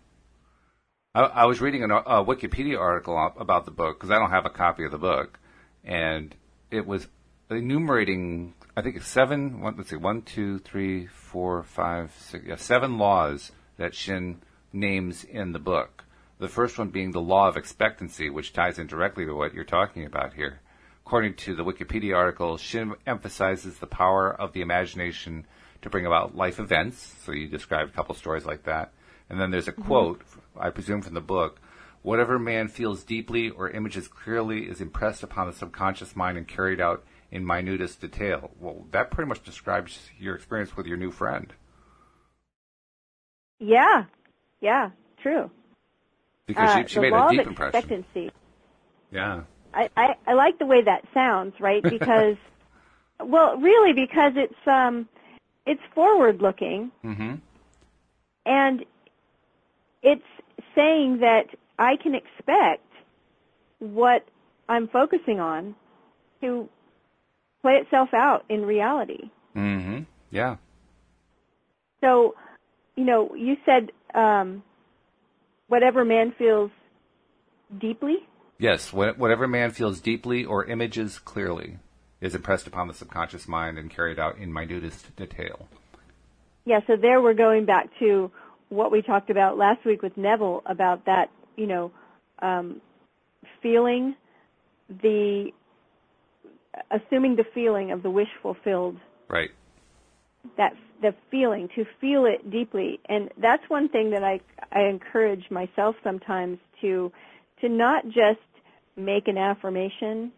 [1.15, 4.47] I, I was reading an, a Wikipedia article about the book because I don't have
[4.47, 5.39] a copy of the book,
[5.85, 6.35] and
[6.71, 7.09] it was
[7.51, 8.55] enumerating.
[8.77, 9.61] I think it's seven.
[9.61, 12.45] One, let's see, one, two, three, four, five, six.
[12.47, 14.41] Yeah, seven laws that Shinn
[14.73, 16.05] names in the book.
[16.39, 19.65] The first one being the law of expectancy, which ties in directly to what you're
[19.65, 20.61] talking about here.
[21.11, 25.45] According to the Wikipedia article, Shinn emphasizes the power of the imagination
[25.83, 27.17] to bring about life events.
[27.25, 28.93] So you described a couple stories like that.
[29.29, 30.23] And then there's a quote,
[30.57, 31.59] I presume from the book,
[32.03, 36.81] whatever man feels deeply or images clearly is impressed upon the subconscious mind and carried
[36.81, 37.03] out
[37.33, 38.53] in minutest detail.
[38.61, 41.53] Well, that pretty much describes your experience with your new friend.
[43.59, 44.05] Yeah.
[44.61, 44.91] Yeah,
[45.21, 45.51] true.
[46.47, 47.77] Because Uh, she, she made a deep impression.
[47.81, 48.31] expectancy.
[49.11, 49.41] Yeah.
[49.75, 51.83] I, I, I like the way that sounds, right?
[51.91, 52.37] Because,
[53.23, 55.09] well, really, because it's um,
[55.67, 57.35] it's forward looking, Mm-hmm.
[58.47, 58.85] and
[60.03, 60.23] it's
[60.75, 61.47] saying that
[61.79, 62.87] I can expect
[63.79, 64.25] what
[64.69, 65.75] I'm focusing on
[66.41, 66.69] to
[67.63, 69.31] play itself out in reality.
[69.57, 70.01] Mm-hmm.
[70.31, 70.57] Yeah.
[72.01, 72.35] So,
[72.97, 74.63] you know, you said um,
[75.69, 76.71] whatever man feels
[77.81, 78.17] deeply.
[78.61, 81.79] Yes, wha- whatever man feels deeply or images clearly
[82.21, 85.67] is impressed upon the subconscious mind and carried out in minutest detail.
[86.67, 88.31] Yeah, so there we're going back to
[88.69, 91.91] what we talked about last week with Neville about that, you know,
[92.43, 92.83] um,
[93.63, 94.15] feeling
[95.03, 95.51] the,
[96.91, 98.99] assuming the feeling of the wish fulfilled
[99.29, 99.51] Right.
[100.59, 104.41] that the feeling to feel it deeply and that's one thing that I
[104.73, 107.11] I encourage myself sometimes to
[107.61, 108.41] to not just
[108.97, 110.33] make an affirmation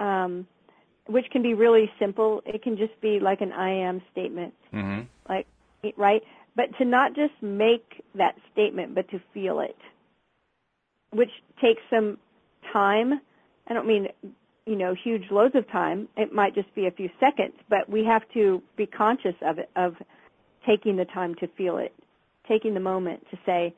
[0.00, 0.46] um,
[1.06, 5.02] which can be really simple it can just be like an I am statement mm-hmm.
[5.28, 5.46] like
[5.96, 6.22] right
[6.56, 9.76] but to not just make that statement but to feel it
[11.10, 12.18] which takes some
[12.72, 13.20] time
[13.68, 14.08] I don't mean
[14.68, 16.08] you know, huge loads of time.
[16.14, 19.70] It might just be a few seconds, but we have to be conscious of it,
[19.76, 19.94] of
[20.66, 21.94] taking the time to feel it,
[22.46, 23.74] taking the moment to say,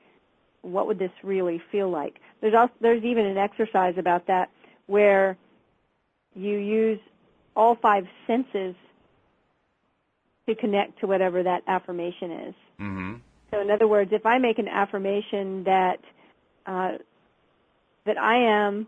[0.63, 2.17] what would this really feel like?
[2.41, 4.51] There's also, there's even an exercise about that
[4.87, 5.37] where
[6.35, 6.99] you use
[7.55, 8.75] all five senses
[10.49, 12.55] to connect to whatever that affirmation is.
[12.81, 13.15] Mm-hmm.
[13.51, 15.99] So, in other words, if I make an affirmation that
[16.67, 16.93] uh,
[18.07, 18.87] that I am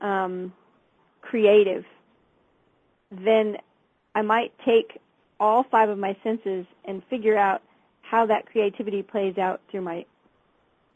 [0.00, 0.52] um,
[1.20, 1.84] creative,
[3.10, 3.56] then
[4.14, 5.00] I might take
[5.38, 7.62] all five of my senses and figure out
[8.02, 10.04] how that creativity plays out through my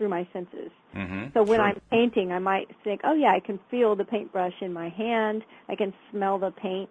[0.01, 0.71] through my senses.
[0.97, 1.27] Mm-hmm.
[1.35, 1.67] So when sure.
[1.67, 5.45] I'm painting, I might think, oh yeah, I can feel the paintbrush in my hand.
[5.69, 6.89] I can smell the paint.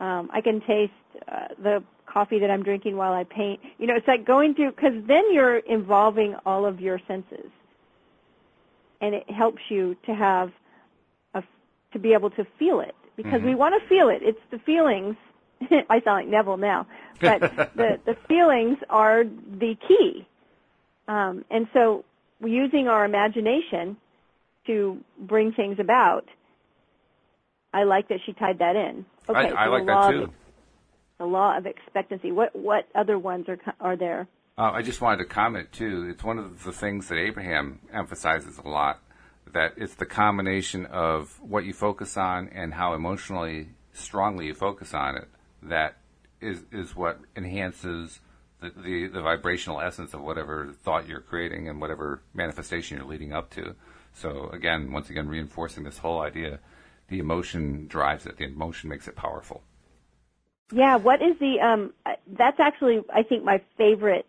[0.00, 0.92] Um, I can taste
[1.26, 3.60] uh, the coffee that I'm drinking while I paint.
[3.78, 7.50] You know, it's like going through because then you're involving all of your senses,
[9.00, 10.52] and it helps you to have
[11.96, 13.46] to be able to feel it because mm-hmm.
[13.46, 14.22] we want to feel it.
[14.22, 15.16] It's the feelings.
[15.88, 16.86] I sound like Neville now,
[17.20, 17.40] but
[17.76, 20.26] the the feelings are the key.
[21.08, 22.04] Um, and so,
[22.40, 23.96] using our imagination
[24.66, 26.24] to bring things about,
[27.72, 29.04] I like that she tied that in.
[29.28, 30.22] Okay, I, I so like the law that too.
[30.22, 30.30] Of,
[31.18, 32.32] the law of expectancy.
[32.32, 34.28] What what other ones are are there?
[34.58, 36.08] Uh, I just wanted to comment too.
[36.10, 39.00] It's one of the things that Abraham emphasizes a lot
[39.52, 44.92] that it's the combination of what you focus on and how emotionally strongly you focus
[44.92, 45.28] on it
[45.62, 45.96] that
[46.40, 48.20] is is what enhances
[48.60, 53.32] the, the, the vibrational essence of whatever thought you're creating and whatever manifestation you're leading
[53.32, 53.74] up to.
[54.14, 56.60] So again, once again, reinforcing this whole idea,
[57.08, 58.38] the emotion drives it.
[58.38, 59.62] The emotion makes it powerful.
[60.72, 60.96] Yeah.
[60.96, 61.60] What is the?
[61.60, 61.92] Um,
[62.26, 64.26] that's actually, I think, my favorite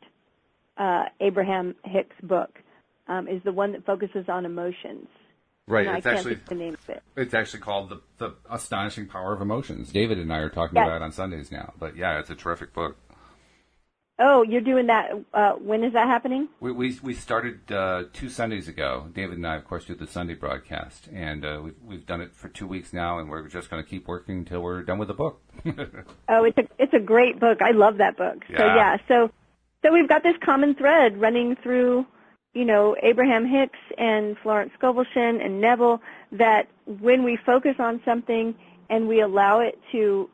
[0.78, 2.60] uh, Abraham Hicks book
[3.08, 5.08] um, is the one that focuses on emotions.
[5.68, 5.88] Right.
[5.88, 7.04] And it's actually the name of it.
[7.16, 9.92] It's actually called the the astonishing power of emotions.
[9.92, 10.86] David and I are talking Yes.
[10.86, 11.74] about it on Sundays now.
[11.80, 12.98] But yeah, it's a terrific book.
[14.20, 15.12] Oh, you're doing that.
[15.32, 16.48] Uh, when is that happening?
[16.60, 19.08] We we, we started uh, two Sundays ago.
[19.14, 22.34] David and I, of course, do the Sunday broadcast, and uh, we've we've done it
[22.36, 25.10] for two weeks now, and we're just going to keep working until we're done with
[25.10, 25.42] the book.
[26.30, 27.62] Oh, it's a it's a great book.
[27.62, 28.38] I love that book.
[28.50, 28.58] Yeah.
[28.58, 28.98] So Yeah.
[29.08, 29.32] so
[29.86, 32.06] so we've got this common thread running through,
[32.54, 36.02] you know, Abraham Hicks and Florence Scovel Shinn and Neville
[36.32, 38.56] that when we focus on something
[38.90, 40.30] and we allow it to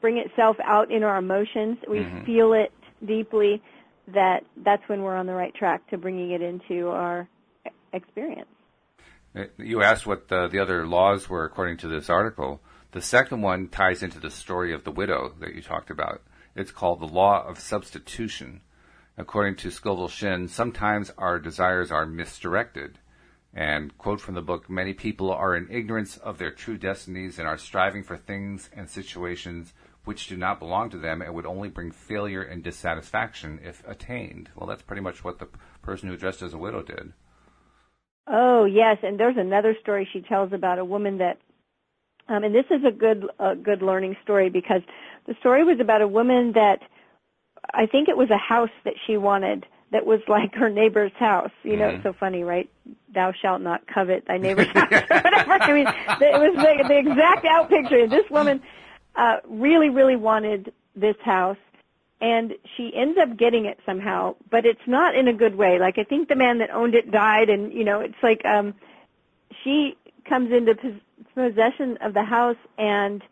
[0.00, 2.24] bring itself out in our emotions, we Mhm.
[2.24, 2.72] feel it
[3.04, 3.62] deeply
[4.08, 7.28] that that's when we're on the right track to bringing it into our
[7.92, 8.48] experience.
[9.34, 12.60] Uh, You asked what the, the other laws were according to this article.
[12.92, 16.22] The second one ties into the story of the widow that you talked about.
[16.54, 18.60] It's called the law of substitution.
[19.16, 22.98] According to Scovel Shinn, sometimes our desires are misdirected.
[23.54, 27.46] And quote from the book, many people are in ignorance of their true destinies and
[27.46, 29.74] are striving for things and situations
[30.04, 34.48] which do not belong to them and would only bring failure and dissatisfaction if attained.
[34.56, 35.48] Well, that's pretty much what the
[35.82, 37.12] person who dressed as a widow did.
[38.26, 41.38] Oh yes, and there's another story she tells about a woman that,
[42.28, 44.80] um, and this is a good a good learning story because
[45.26, 46.80] the story was about a woman that
[47.74, 51.50] I think it was a house that she wanted that was like her neighbor's house.
[51.62, 51.94] You know, Mhm.
[51.96, 52.70] it's so funny, right?
[53.14, 55.52] Thou shalt not covet thy neighbor's house whatever.
[55.52, 58.06] I mean, it was the, the exact out picture.
[58.06, 58.62] This woman
[59.16, 61.58] uh, really, really wanted this house,
[62.20, 65.78] and she ends up getting it somehow, but it's not in a good way.
[65.78, 68.74] Like I think the man that owned it died, and you know, it's like um,
[69.62, 69.96] she
[70.28, 71.00] comes into pos-
[71.34, 73.22] possession of the house, and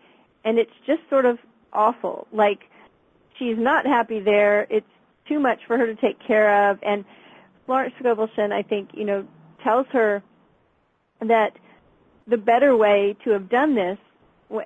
[0.45, 1.39] and it's just sort of
[1.73, 2.27] awful.
[2.33, 2.65] Like
[3.39, 4.67] she's not happy there.
[4.71, 4.87] It's
[5.29, 7.05] too much for her to take care of, and
[7.71, 9.25] Florence Scovel Shinn, I think, you know,
[9.63, 10.23] tells her
[11.21, 11.53] that
[12.27, 13.99] the better way to have done this,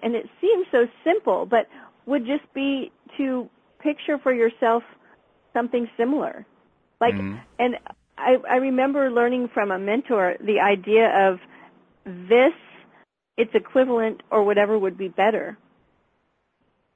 [0.02, 1.68] and it seems so simple, but
[2.06, 3.48] would just be to
[3.80, 4.82] picture for yourself
[5.52, 6.44] something similar.
[7.00, 7.40] Like, Mhm.
[7.58, 7.78] and
[8.16, 11.40] I, I remember learning from a mentor the idea of
[12.04, 12.52] this,
[13.36, 15.56] its equivalent, or whatever would be better.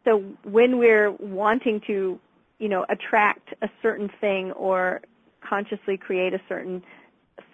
[0.04, 2.18] So when we're wanting to,
[2.58, 5.02] you know, attract a certain thing or
[5.40, 6.82] consciously create a certain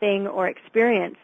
[0.01, 1.17] thing or experience,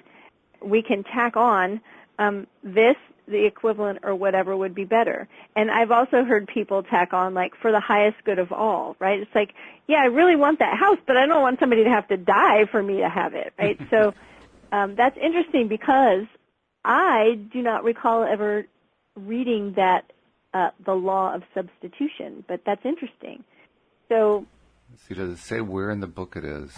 [0.62, 1.80] we can tack on
[2.18, 2.96] um, this
[3.30, 5.28] the equivalent or whatever would be better.
[5.54, 9.20] And I've also heard people tack on like for the highest good of all, right?
[9.20, 9.54] It's like,
[9.86, 12.66] yeah, I really want that house, but I don't want somebody to have to die
[12.66, 13.78] for me to have it, right?
[13.90, 14.14] so
[14.72, 16.24] um, that's interesting because
[16.84, 18.66] I do not recall ever
[19.14, 20.12] reading that
[20.52, 23.44] uh, the law of substitution, but that's interesting.
[24.08, 24.46] So,
[24.90, 26.76] Let's see, does it say where in the book it is?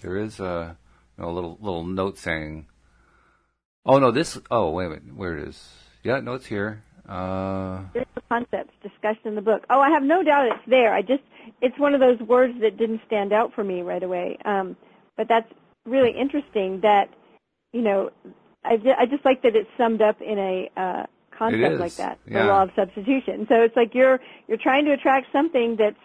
[0.00, 0.76] There is a,
[1.18, 2.66] a little little note saying.
[3.84, 4.38] Oh no, this.
[4.50, 5.68] Oh wait a minute, where it is?
[6.02, 6.82] Yeah, no, it's here.
[7.08, 9.64] Uh, the concepts discussed in the book.
[9.70, 10.92] Oh, I have no doubt it's there.
[10.92, 11.22] I just
[11.62, 14.36] it's one of those words that didn't stand out for me right away.
[14.44, 14.76] Um,
[15.16, 15.50] but that's
[15.86, 17.08] really interesting that
[17.72, 18.10] you know
[18.64, 21.06] I, ju- I just like that it's summed up in a uh,
[21.36, 22.42] concept like that, yeah.
[22.42, 23.46] the law of substitution.
[23.48, 25.96] So it's like you're you're trying to attract something that's.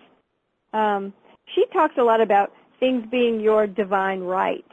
[0.73, 1.13] Um,
[1.53, 4.65] she talks a lot about things being your divine right,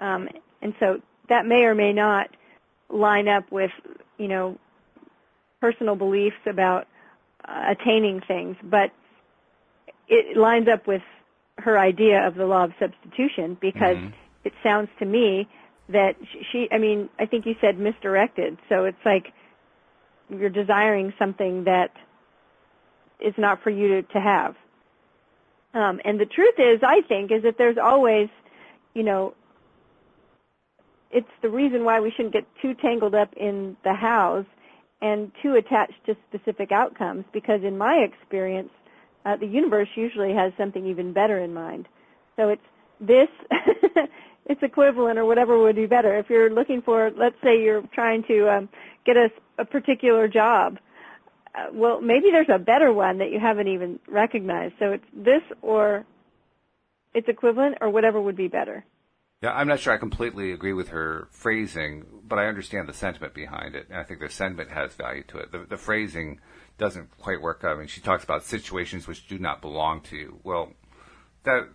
[0.00, 0.28] um,
[0.62, 2.28] and so that may or may not
[2.88, 3.70] line up with
[4.18, 4.58] you know
[5.60, 6.86] personal beliefs about
[7.44, 8.90] uh, attaining things, but
[10.08, 11.02] it lines up with
[11.58, 14.12] her idea of the law of substitution because Mhm.
[14.44, 15.48] it sounds to me
[15.88, 16.16] that
[16.50, 18.58] she, I mean, I think you said misdirected.
[18.68, 19.32] So it's like
[20.28, 21.92] you're desiring something that
[23.20, 24.56] is not for you to, to have.
[25.74, 28.28] Um, and the truth is, I think, is that there's always,
[28.94, 29.34] you know,
[31.10, 34.44] it's the reason why we shouldn't get too tangled up in the hows
[35.00, 38.70] and too attached to specific outcomes because in my experience,
[39.24, 41.88] uh, the universe usually has something even better in mind.
[42.36, 42.62] So it's
[43.00, 43.28] this,
[44.46, 46.16] it's equivalent or whatever would be better.
[46.16, 48.68] If you're looking for, let's say you're trying to um,
[49.04, 49.28] get a,
[49.58, 50.78] a particular job,
[51.54, 54.74] uh, well, maybe there's a better one that you haven't even recognized.
[54.78, 56.04] So it's this or
[57.14, 58.84] it's equivalent or whatever would be better.
[59.48, 63.74] I'm not sure I completely agree with her phrasing, but I understand the sentiment behind
[63.74, 65.52] it, and I think the sentiment has value to it.
[65.52, 66.40] The, the phrasing
[66.78, 67.64] doesn't quite work.
[67.64, 70.40] I mean, she talks about situations which do not belong to you.
[70.44, 70.72] Well,
[71.44, 71.68] that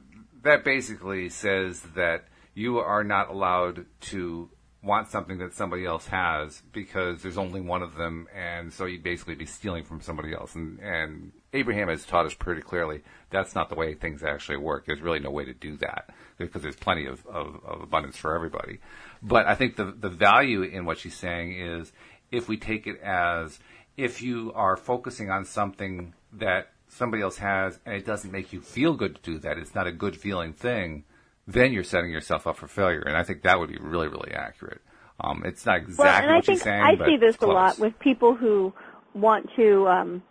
[0.43, 4.49] that basically says that you are not allowed to
[4.83, 9.03] want something that somebody else has because there's only one of them, and so you'd
[9.03, 10.55] basically be stealing from somebody else.
[10.55, 14.85] And, and Abraham has taught us pretty clearly that's not the way things actually work.
[14.85, 18.35] There's really no way to do that because there's plenty of, of, of abundance for
[18.35, 18.79] everybody.
[19.21, 21.91] But I think the the value in what she's saying is
[22.31, 23.59] if we take it as
[23.97, 28.61] if you are focusing on something that somebody else has and it doesn't make you
[28.61, 31.03] feel good to do that, it's not a good feeling thing,
[31.47, 33.01] then you're setting yourself up for failure.
[33.01, 34.81] And I think that would be really, really accurate.
[35.19, 37.45] Um, it's not exactly well, and I what think she's saying, I see this a
[37.45, 38.73] lot with people who
[39.13, 40.23] want to um,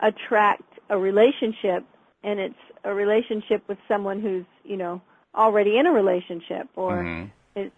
[0.00, 1.84] attract a relationship,
[2.22, 5.00] and it's a relationship with someone who's you know
[5.34, 7.30] already in a relationship, or Mhm.
[7.54, 7.74] it's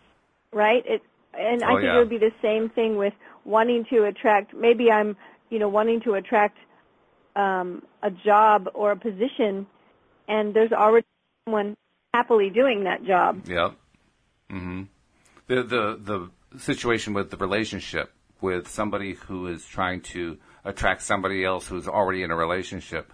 [0.52, 0.84] right.
[0.86, 1.02] It
[1.34, 1.94] and I Oh, think yeah.
[1.96, 3.14] it would be the same thing with
[3.44, 4.52] wanting to attract.
[4.54, 5.16] Maybe I'm
[5.50, 6.58] you know wanting to attract
[7.36, 9.66] um, a job or a position,
[10.28, 11.06] and there's already
[11.46, 11.76] someone
[12.12, 13.46] happily doing that job.
[13.46, 13.72] Yep.
[14.50, 14.82] hmm
[15.46, 15.98] The the
[16.50, 18.12] the situation with the relationship
[18.42, 23.12] with somebody who is trying to attract somebody else who's already in a relationship,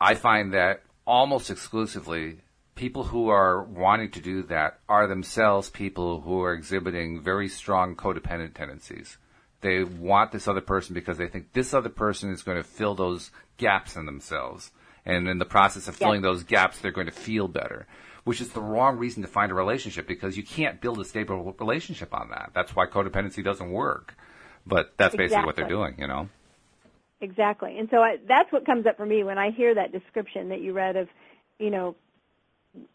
[0.00, 2.38] I find that almost exclusively
[2.74, 7.96] people who are wanting to do that are themselves people who are exhibiting very strong
[7.96, 9.16] codependent tendencies.
[9.62, 12.94] They want this other person because they think this other person is going to fill
[12.94, 14.70] those gaps in themselves.
[15.06, 17.86] And in the process of filling those gaps, they're going to feel better,
[18.24, 21.56] which is the wrong reason to find a relationship because you can't build a stable
[21.58, 22.50] relationship on that.
[22.54, 24.14] That's why codependency doesn't work.
[24.66, 26.28] But that's basically what they're doing, you know?
[27.20, 27.78] Exactly.
[27.78, 30.60] And so I, that's what comes up for me when I hear that description that
[30.60, 31.08] you read of,
[31.58, 31.96] you know,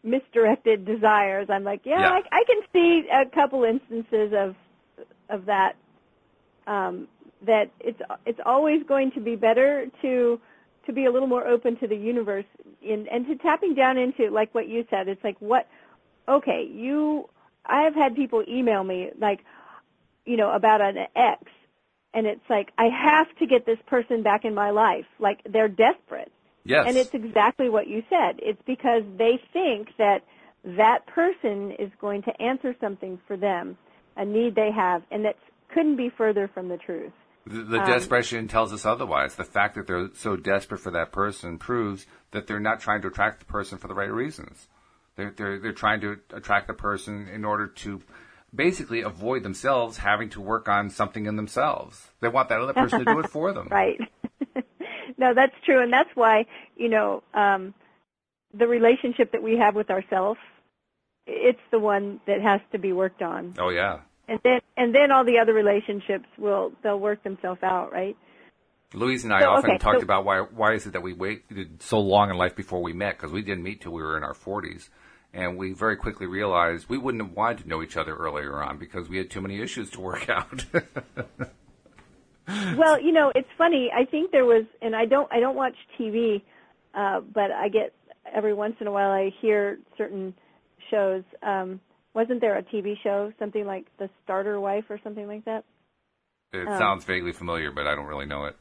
[0.04, 1.48] misdirected desires.
[1.50, 2.10] I'm like, yeah, Yeah.
[2.10, 4.54] I, I can see a couple instances of
[5.28, 5.76] of that.
[6.66, 7.08] Um,
[7.44, 10.40] that it's it's always going to be better to
[10.86, 12.44] to be a little more open to the universe
[12.80, 15.08] in, and to tapping down into like what you said.
[15.08, 15.68] It's like what,
[16.28, 17.28] okay, you.
[17.64, 19.44] I have had people email me like,
[20.26, 21.44] you know, about an ex,
[22.14, 25.06] and it's like I have to get this person back in my life.
[25.18, 26.32] Like they're desperate.
[26.64, 26.84] Yes.
[26.86, 28.38] And it's exactly what you said.
[28.38, 30.20] It's because they think that
[30.64, 33.76] that person is going to answer something for them,
[34.16, 35.36] a need they have, and that
[35.74, 37.12] couldn't be further from the truth.
[37.46, 39.34] The, the Um, desperation tells us otherwise.
[39.34, 43.08] The fact that they're so desperate for that person proves that they're not trying to
[43.08, 44.68] attract the person for the right reasons.
[45.16, 48.00] They're, they're, they're trying to attract the person in order to
[48.54, 52.10] basically avoid themselves having to work on something in themselves.
[52.20, 53.68] They want that other person to do it for them.
[53.70, 53.98] Right.
[55.18, 56.46] no, that's true, and that's why
[56.76, 57.74] you know um,
[58.52, 60.40] the relationship that we have with ourselves.
[61.26, 63.54] It's the one that has to be worked on.
[63.58, 67.92] Oh yeah, And then and then all the other relationships will they'll work themselves out,
[67.92, 68.16] right?
[68.92, 71.12] Louise and I So, often okay, talked so- about why why is it that we
[71.12, 74.16] waited so long in life before we met because we didn't meet till we were
[74.18, 74.88] in our 40s.
[75.34, 78.76] And we very quickly realized we wouldn't have wanted to know each other earlier on
[78.76, 80.64] because we had too many issues to work out.
[82.76, 83.90] Well, you know, it's funny.
[83.96, 86.42] I think there was, and I don't, I don't watch TV,
[86.92, 87.94] uh, but I get
[88.34, 90.34] every once in a while I hear certain
[90.90, 91.22] shows.
[91.42, 91.80] Um,
[92.14, 95.64] wasn't there a TV show, something like The Starter Wife or something like that?
[96.52, 96.78] it Oh.
[96.78, 98.56] sounds vaguely familiar, but I don't really know it.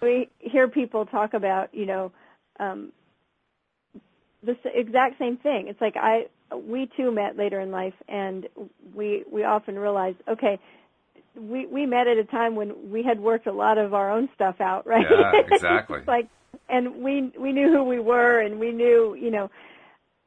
[0.00, 2.12] We hear people talk about, you know,
[2.60, 2.92] um,
[4.46, 5.66] the exact same thing.
[5.68, 8.48] It's like I, we too met later in life, and
[8.94, 10.58] we we often realize, okay,
[11.34, 14.28] we we met at a time when we had worked a lot of our own
[14.34, 15.04] stuff out, right?
[15.10, 16.00] Yeah, exactly.
[16.06, 16.28] Like,
[16.68, 19.50] and we we knew who we were, and we knew, you know,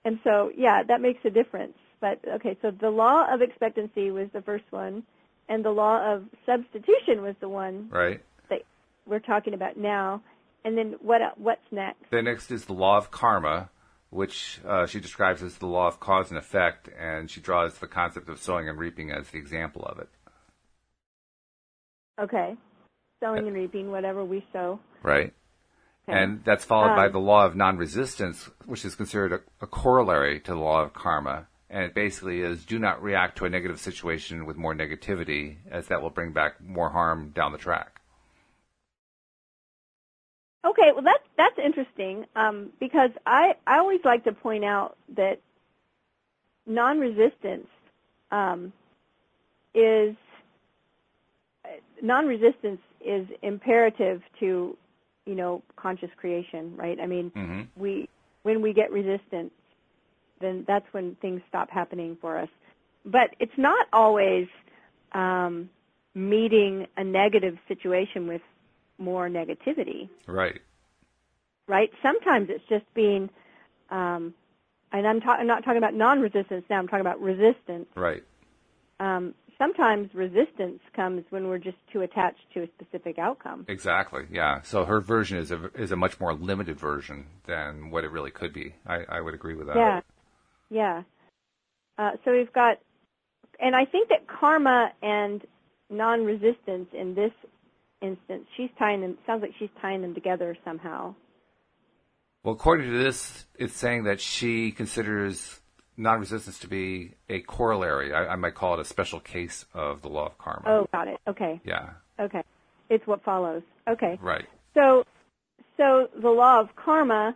[0.05, 1.73] and so yeah, that makes a difference.
[2.01, 5.03] But okay, so the law of expectancy was the first one,
[5.49, 8.21] and the law of substitution was the one Right.
[8.49, 8.61] that
[9.05, 10.21] we're talking about now.
[10.63, 12.09] And then what what's next?
[12.11, 13.69] The next is the law of karma,
[14.09, 17.87] which uh, she describes as the law of cause and effect, and she draws the
[17.87, 20.09] concept of sowing and reaping as the example of it.
[22.19, 22.57] Okay,
[23.21, 24.79] sowing and reaping, whatever we sow.
[25.03, 25.33] Right.
[26.07, 26.17] Okay.
[26.17, 30.39] And that's followed by Um, the law of non-resistance, which is considered a, a corollary
[30.39, 31.47] to the law of karma.
[31.69, 35.87] And it basically is do not react to a negative situation with more negativity, as
[35.87, 37.98] that will bring back more harm down the track.
[40.65, 45.39] Okay, well that's that's interesting um, because I I always like to point out that
[46.65, 47.67] non-resistance
[48.31, 48.73] um,
[49.73, 50.15] is
[52.01, 54.77] non-resistance is imperative to
[55.25, 56.99] you know conscious creation, right?
[56.99, 58.09] I mean, hmm we
[58.43, 59.51] when we get resistance,
[60.41, 62.49] then that's when things stop happening for us.
[63.05, 64.47] But it's not always
[65.13, 65.69] um,
[66.15, 68.41] meeting a negative situation with
[68.99, 70.59] more negativity, Right.
[71.67, 71.89] right?
[72.03, 73.29] Sometimes it's just being,
[73.89, 74.33] um,
[74.91, 76.77] and I'm, ta- I'm not talking about non-resistance now.
[76.79, 77.87] I'm talking about resistance.
[77.95, 78.23] Right.
[78.99, 83.65] Um, sometimes resistance comes when we're just too attached to a specific outcome.
[83.67, 84.23] Exactly.
[84.31, 84.61] Yeah.
[84.63, 88.31] So her version is a is a much more limited version than what it really
[88.31, 88.75] could be.
[88.85, 89.77] I, I would agree with that.
[89.77, 90.01] Yeah,
[90.69, 91.03] yeah.
[91.97, 92.79] Uh, so we've got,
[93.59, 95.45] and I think that karma and
[95.89, 97.31] non-resistance in this
[98.01, 99.17] instance, she's tying them.
[99.25, 101.15] Sounds like she's tying them together somehow.
[102.43, 105.59] Well, according to this, it's saying that she considers
[105.97, 108.13] non-resistance to be a corollary.
[108.13, 110.63] I, I might call it a special case of the law of karma.
[110.65, 111.17] Oh, got it.
[111.27, 111.89] Okay, Yeah.
[112.19, 112.41] okay.
[112.89, 113.61] It's what follows.
[113.87, 114.17] Okay.
[114.21, 114.45] Right.
[114.73, 115.03] So,
[115.77, 117.35] so the law of karma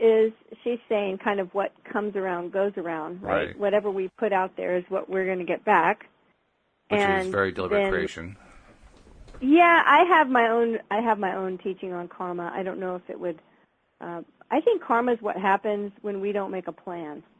[0.00, 0.32] is
[0.64, 3.48] she's saying kind of what comes around goes around, right?
[3.48, 3.58] Right.
[3.58, 6.06] Whatever we put out there is what we're going to get back.
[6.88, 8.36] Which and is very deliberate then- creation.
[9.40, 10.78] Yeah, I have my own.
[10.90, 12.50] I have my own teaching on karma.
[12.54, 13.40] I don't know if it would.
[14.00, 17.22] Uh, I think karma is what happens when we don't make a plan.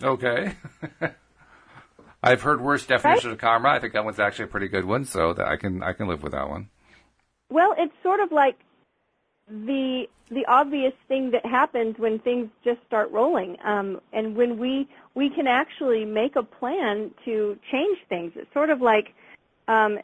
[0.00, 0.54] Okay.
[2.22, 3.70] I've heard worse definitions of karma.
[3.70, 6.06] I think that one's actually a pretty good one, so that I can I can
[6.06, 6.68] live with that one.
[7.50, 8.58] well, it's sort of like
[9.48, 14.88] the the obvious thing that happens when things just start rolling, um, and when we
[15.14, 18.32] we can actually make a plan to change things.
[18.36, 19.14] It's sort of like
[19.66, 19.98] um,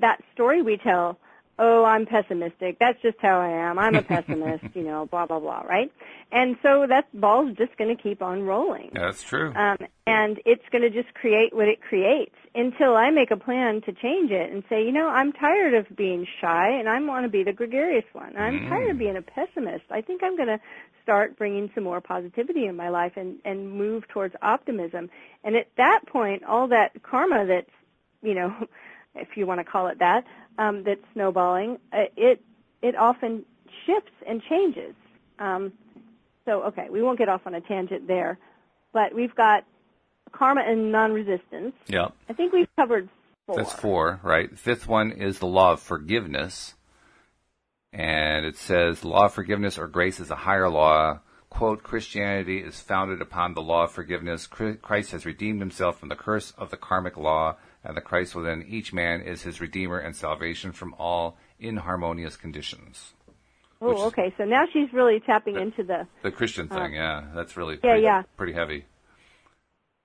[0.00, 1.18] that story we tell.
[1.58, 2.78] Oh, I'm pessimistic.
[2.80, 3.78] That's just how I am.
[3.78, 4.64] I'm a pessimist.
[4.74, 5.60] You know, blah blah blah.
[5.60, 5.92] Right?
[6.32, 8.90] And so that ball's just going to keep on rolling.
[8.94, 9.52] That's true.
[9.54, 9.76] um,
[10.06, 13.92] and it's going to just create what it creates until I make a plan to
[13.92, 17.28] change it and say, you know, I'm tired of being shy and I want to
[17.28, 18.34] be the gregarious one.
[18.36, 18.68] I'm Mm.
[18.70, 19.84] tired of being a pessimist.
[19.90, 20.60] I think I'm going to
[21.02, 25.10] start bringing some more positivity in my life and and move towards optimism.
[25.44, 27.70] And at that point, all that karma that's,
[28.22, 28.54] you know,
[29.14, 30.24] if you want to call it that,
[30.58, 32.42] um, that's snowballing, uh, it
[32.82, 33.44] it often
[33.86, 34.94] shifts and changes.
[35.38, 35.72] Um,
[36.44, 38.38] so okay, we won't get off on a tangent there,
[38.92, 39.64] but we've got
[40.32, 41.74] karma and non-resistance.
[41.86, 42.08] yeah.
[42.28, 43.08] I think we've covered
[43.46, 43.56] four.
[43.56, 44.58] That's four, right?
[44.58, 46.74] Fifth one is the law of forgiveness.
[47.92, 51.20] And it says law of forgiveness or grace is a higher law.
[51.50, 54.46] Quote, Christianity is founded upon the law of forgiveness.
[54.46, 58.64] Christ has redeemed himself from the curse of the karmic law, and the Christ within
[58.68, 63.14] each man is his redeemer and salvation from all inharmonious conditions.
[63.80, 64.32] Oh, okay.
[64.38, 66.06] So now she's really tapping into the.
[66.22, 68.22] The Christian thing, yeah, that's really Uh, Yeah, pretty, yeah.
[68.36, 68.84] pretty heavy.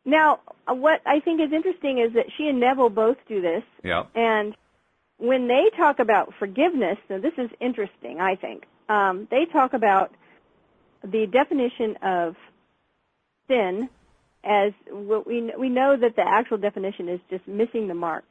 [0.04, 3.64] Now, uh, what I think is interesting is that she and Neville both do this,
[3.84, 4.56] Yeah, and
[5.18, 8.20] when they talk about forgiveness, now this is interesting.
[8.20, 10.14] I think um, they talk about
[11.04, 12.36] the definition of
[13.48, 13.90] sin
[14.44, 18.26] as what we we know that the actual definition is just missing the mark.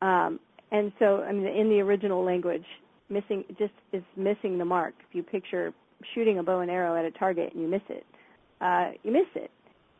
[0.00, 2.64] Um, and so, I mean, in the original language,
[3.08, 4.94] missing just is missing the mark.
[5.08, 5.72] If you picture
[6.14, 8.04] shooting a bow and arrow at a target and you miss it,
[8.60, 9.50] uh, you miss it.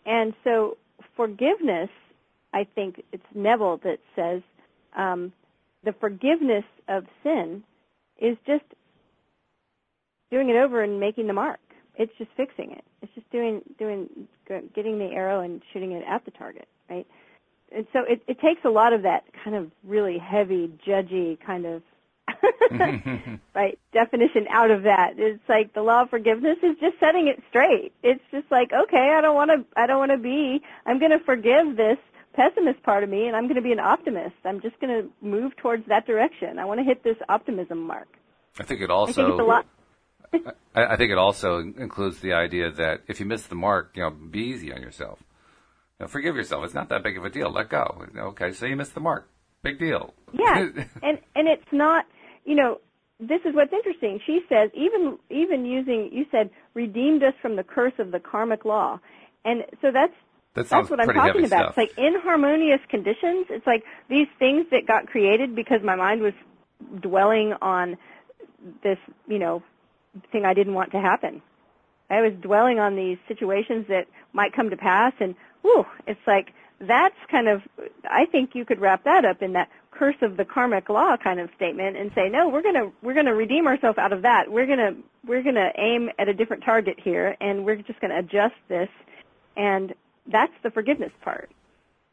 [0.07, 0.77] And so,
[1.17, 1.91] forgiveness,
[2.53, 4.43] I think it's Neville that says
[4.97, 5.33] um,
[5.85, 7.63] the forgiveness of sin
[8.21, 8.65] is just
[10.31, 11.61] doing it over and making the mark.
[11.97, 12.85] It's just fixing it.
[13.03, 14.09] It's just doing doing
[14.75, 17.07] getting the arrow and shooting it at the target, right?
[17.75, 21.67] And so it, it takes a lot of that kind of really heavy, judgy kind
[21.67, 21.83] of
[23.55, 25.15] right definition out of that.
[25.17, 27.93] It's like the law of forgiveness is just setting it straight.
[28.03, 31.13] It's just like, okay, I don't want to I don't want to be I'm going
[31.13, 31.99] to forgive this
[32.35, 34.37] pessimist part of me and I'm going to be an optimist.
[34.45, 36.59] I'm just going to move towards that direction.
[36.59, 38.09] I want to hit this optimism mark.
[38.59, 39.67] I think it also I think it's a lot
[40.75, 44.03] I, I, think it also includes the idea that if you miss the mark, you
[44.03, 45.19] know, be easy on yourself.
[45.99, 46.65] You know, forgive yourself.
[46.65, 47.51] It's not that big of a deal.
[47.51, 48.05] Let go.
[48.17, 49.29] Okay, so you missed the mark.
[49.63, 50.15] Big deal.
[50.33, 50.59] Yeah,
[51.03, 52.07] and and it's not.
[52.45, 52.81] You know,
[53.21, 54.21] this is what's interesting.
[54.27, 58.65] She says even even using you said redeemed us from the curse of the karmic
[58.65, 58.99] law,
[59.45, 60.15] and so that's
[60.55, 61.73] that that's what I'm talking about.
[61.73, 61.79] Stuff.
[61.79, 63.47] It's like inharmonious conditions.
[63.51, 66.35] It's like these things that got created because my mind was
[67.01, 67.97] dwelling on
[68.83, 69.63] this, you know,
[70.31, 71.43] thing I didn't want to happen.
[72.11, 76.53] I was dwelling on these situations that might come to pass and whew, it's like
[76.81, 77.63] that's kind of
[78.05, 81.39] I think you could wrap that up in that curse of the karmic law kind
[81.41, 84.51] of statement and say, no, we're gonna we're gonna redeem ourselves out of that.
[84.51, 84.93] We're gonna
[85.27, 88.89] we're gonna aim at a different target here and we're just gonna adjust this
[89.57, 89.95] and
[90.31, 91.51] that's the forgiveness part.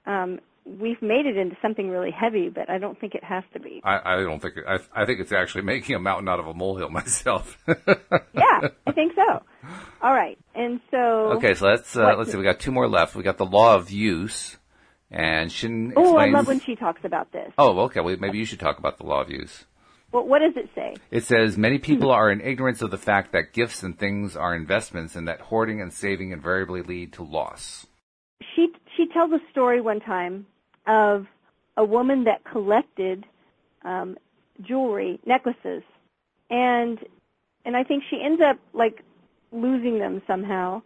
[0.05, 0.39] Um,
[0.79, 3.81] we've made it into something really heavy, but I don't think it has to be.
[3.83, 6.47] I, I don't think it, I, I think it's actually making a mountain out of
[6.47, 7.57] a molehill myself.
[7.67, 9.43] yeah, I think so.
[10.01, 10.97] All right, and so
[11.37, 12.37] okay, so let's uh, let's see.
[12.37, 13.15] We got two more left.
[13.15, 14.57] We got the law of use,
[15.11, 15.93] and Shinn.
[15.95, 17.51] Oh, I love when she talks about this.
[17.57, 17.99] Oh, okay.
[17.99, 19.65] Well, maybe you should talk about the law of use.
[20.11, 20.95] Well, what does it say?
[21.11, 24.55] It says many people are in ignorance of the fact that gifts and things are
[24.55, 27.85] investments, and that hoarding and saving invariably lead to loss.
[28.55, 30.45] She she tells a story one time
[30.89, 31.27] of
[31.77, 33.25] a woman that collected
[33.85, 34.17] um,
[34.61, 35.83] jewelry, necklaces,
[36.49, 36.99] and
[37.63, 39.03] and I think she ends up like
[39.51, 40.81] losing them somehow.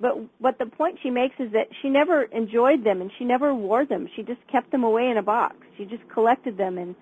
[0.00, 3.54] But what the point she makes is that she never enjoyed them and she never
[3.54, 4.08] wore them.
[4.16, 5.54] She just kept them away in a box.
[5.76, 6.96] She just collected them and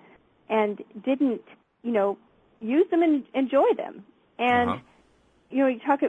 [0.49, 1.41] and didn't,
[1.81, 2.17] you know,
[2.59, 4.03] use them and enjoy them.
[4.37, 4.79] And uh-huh.
[5.49, 6.01] you know, you talk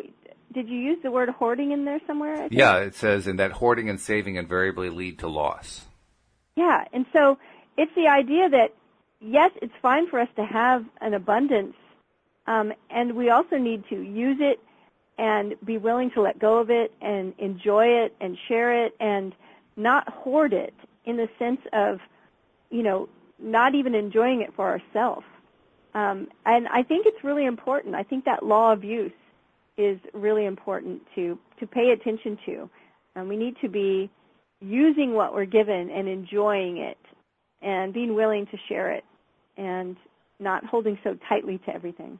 [0.53, 2.49] did you use the word hoarding in there somewhere?
[2.51, 5.87] Yeah, it says in that hoarding and saving invariably lead to loss.
[6.57, 7.39] Yeah, and so
[7.77, 8.75] it's the idea that
[9.21, 11.77] yes, it's fine for us to have an abundance,
[12.47, 14.61] um, and we also need to use it
[15.19, 19.35] and be willing to let go of it and enjoy it and share it and
[19.77, 20.75] not hoard it
[21.05, 22.01] in the sense of,
[22.71, 25.27] you know, not even enjoying it for ourselves.
[25.95, 27.95] Um, and I think it's really important.
[27.95, 29.13] I think that law of use
[29.77, 32.69] is really important to to pay attention to.
[33.15, 34.11] And we need to be
[34.63, 36.99] using what we're given and enjoying it
[37.61, 39.05] and being willing to share it
[39.57, 39.97] and
[40.39, 42.19] not holding so tightly to everything.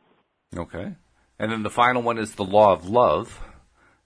[0.57, 0.95] Okay.
[1.39, 3.41] And then the final one is the law of love.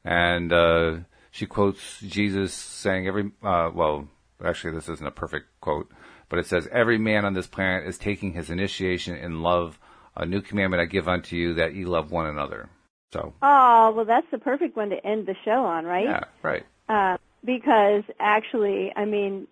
[0.05, 0.99] And uh,
[1.31, 4.09] she quotes Jesus saying, every, uh, well,
[4.45, 5.91] actually, this isn't a perfect quote,
[6.29, 9.79] but it says, Every man on this planet is taking his initiation in love.
[10.17, 12.71] A new commandment I give unto you that ye love one another.
[13.13, 13.35] So.
[13.43, 16.07] Oh, well, that's the perfect one to end the show on, right?
[16.07, 16.65] Yeah, right.
[16.89, 19.47] Uh, because actually, I mean,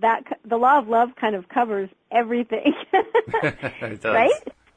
[0.00, 2.72] that the law of love kind of covers everything.
[2.92, 4.14] it does.
[4.14, 4.32] Right?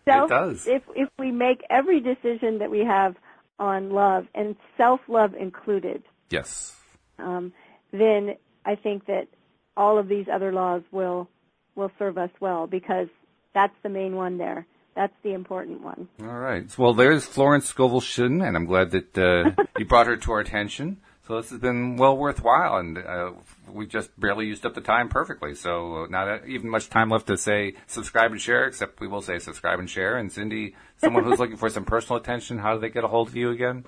[0.05, 0.67] Self, it does.
[0.67, 3.15] If if we make every decision that we have
[3.57, 6.75] on love and self love included, yes,
[7.17, 7.53] um,
[7.91, 9.27] then I think that
[9.75, 11.27] all of these other laws will
[11.75, 13.07] will serve us well because
[13.53, 14.65] that's the main one there.
[14.95, 16.09] That's the important one.
[16.21, 16.65] All right.
[16.77, 20.39] Well, there's Florence Scovel Shinn, and I'm glad that uh, you brought her to our
[20.39, 20.97] attention.
[21.27, 23.31] So this has been well worthwhile, and uh,
[23.69, 25.55] we just barely used up the time perfectly.
[25.55, 29.37] So not even much time left to say subscribe and share, except we will say
[29.39, 30.15] subscribe and share.
[30.15, 33.27] And Cindy, someone who's looking for some personal attention, how do they get a hold
[33.27, 33.83] of you again?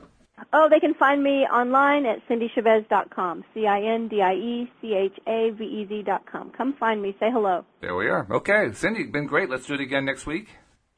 [0.52, 3.46] Oh, they can find me online at cindiechavez.com.
[3.54, 6.52] C-I-N-D-I-E-C-H-A-V-E-Z dot com.
[6.52, 7.16] Come find me.
[7.20, 7.64] Say hello.
[7.82, 8.28] There we are.
[8.30, 8.74] Okay.
[8.74, 9.50] Cindy, been great.
[9.50, 10.50] Let's do it again next week.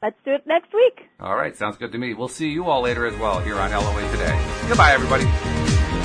[0.02, 1.02] Let's do it next week.
[1.20, 1.56] All right.
[1.56, 2.14] Sounds good to me.
[2.14, 4.36] We'll see you all later as well here on LOA Today.
[4.68, 5.61] Goodbye, everybody.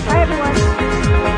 [0.07, 1.36] Bye, everyone.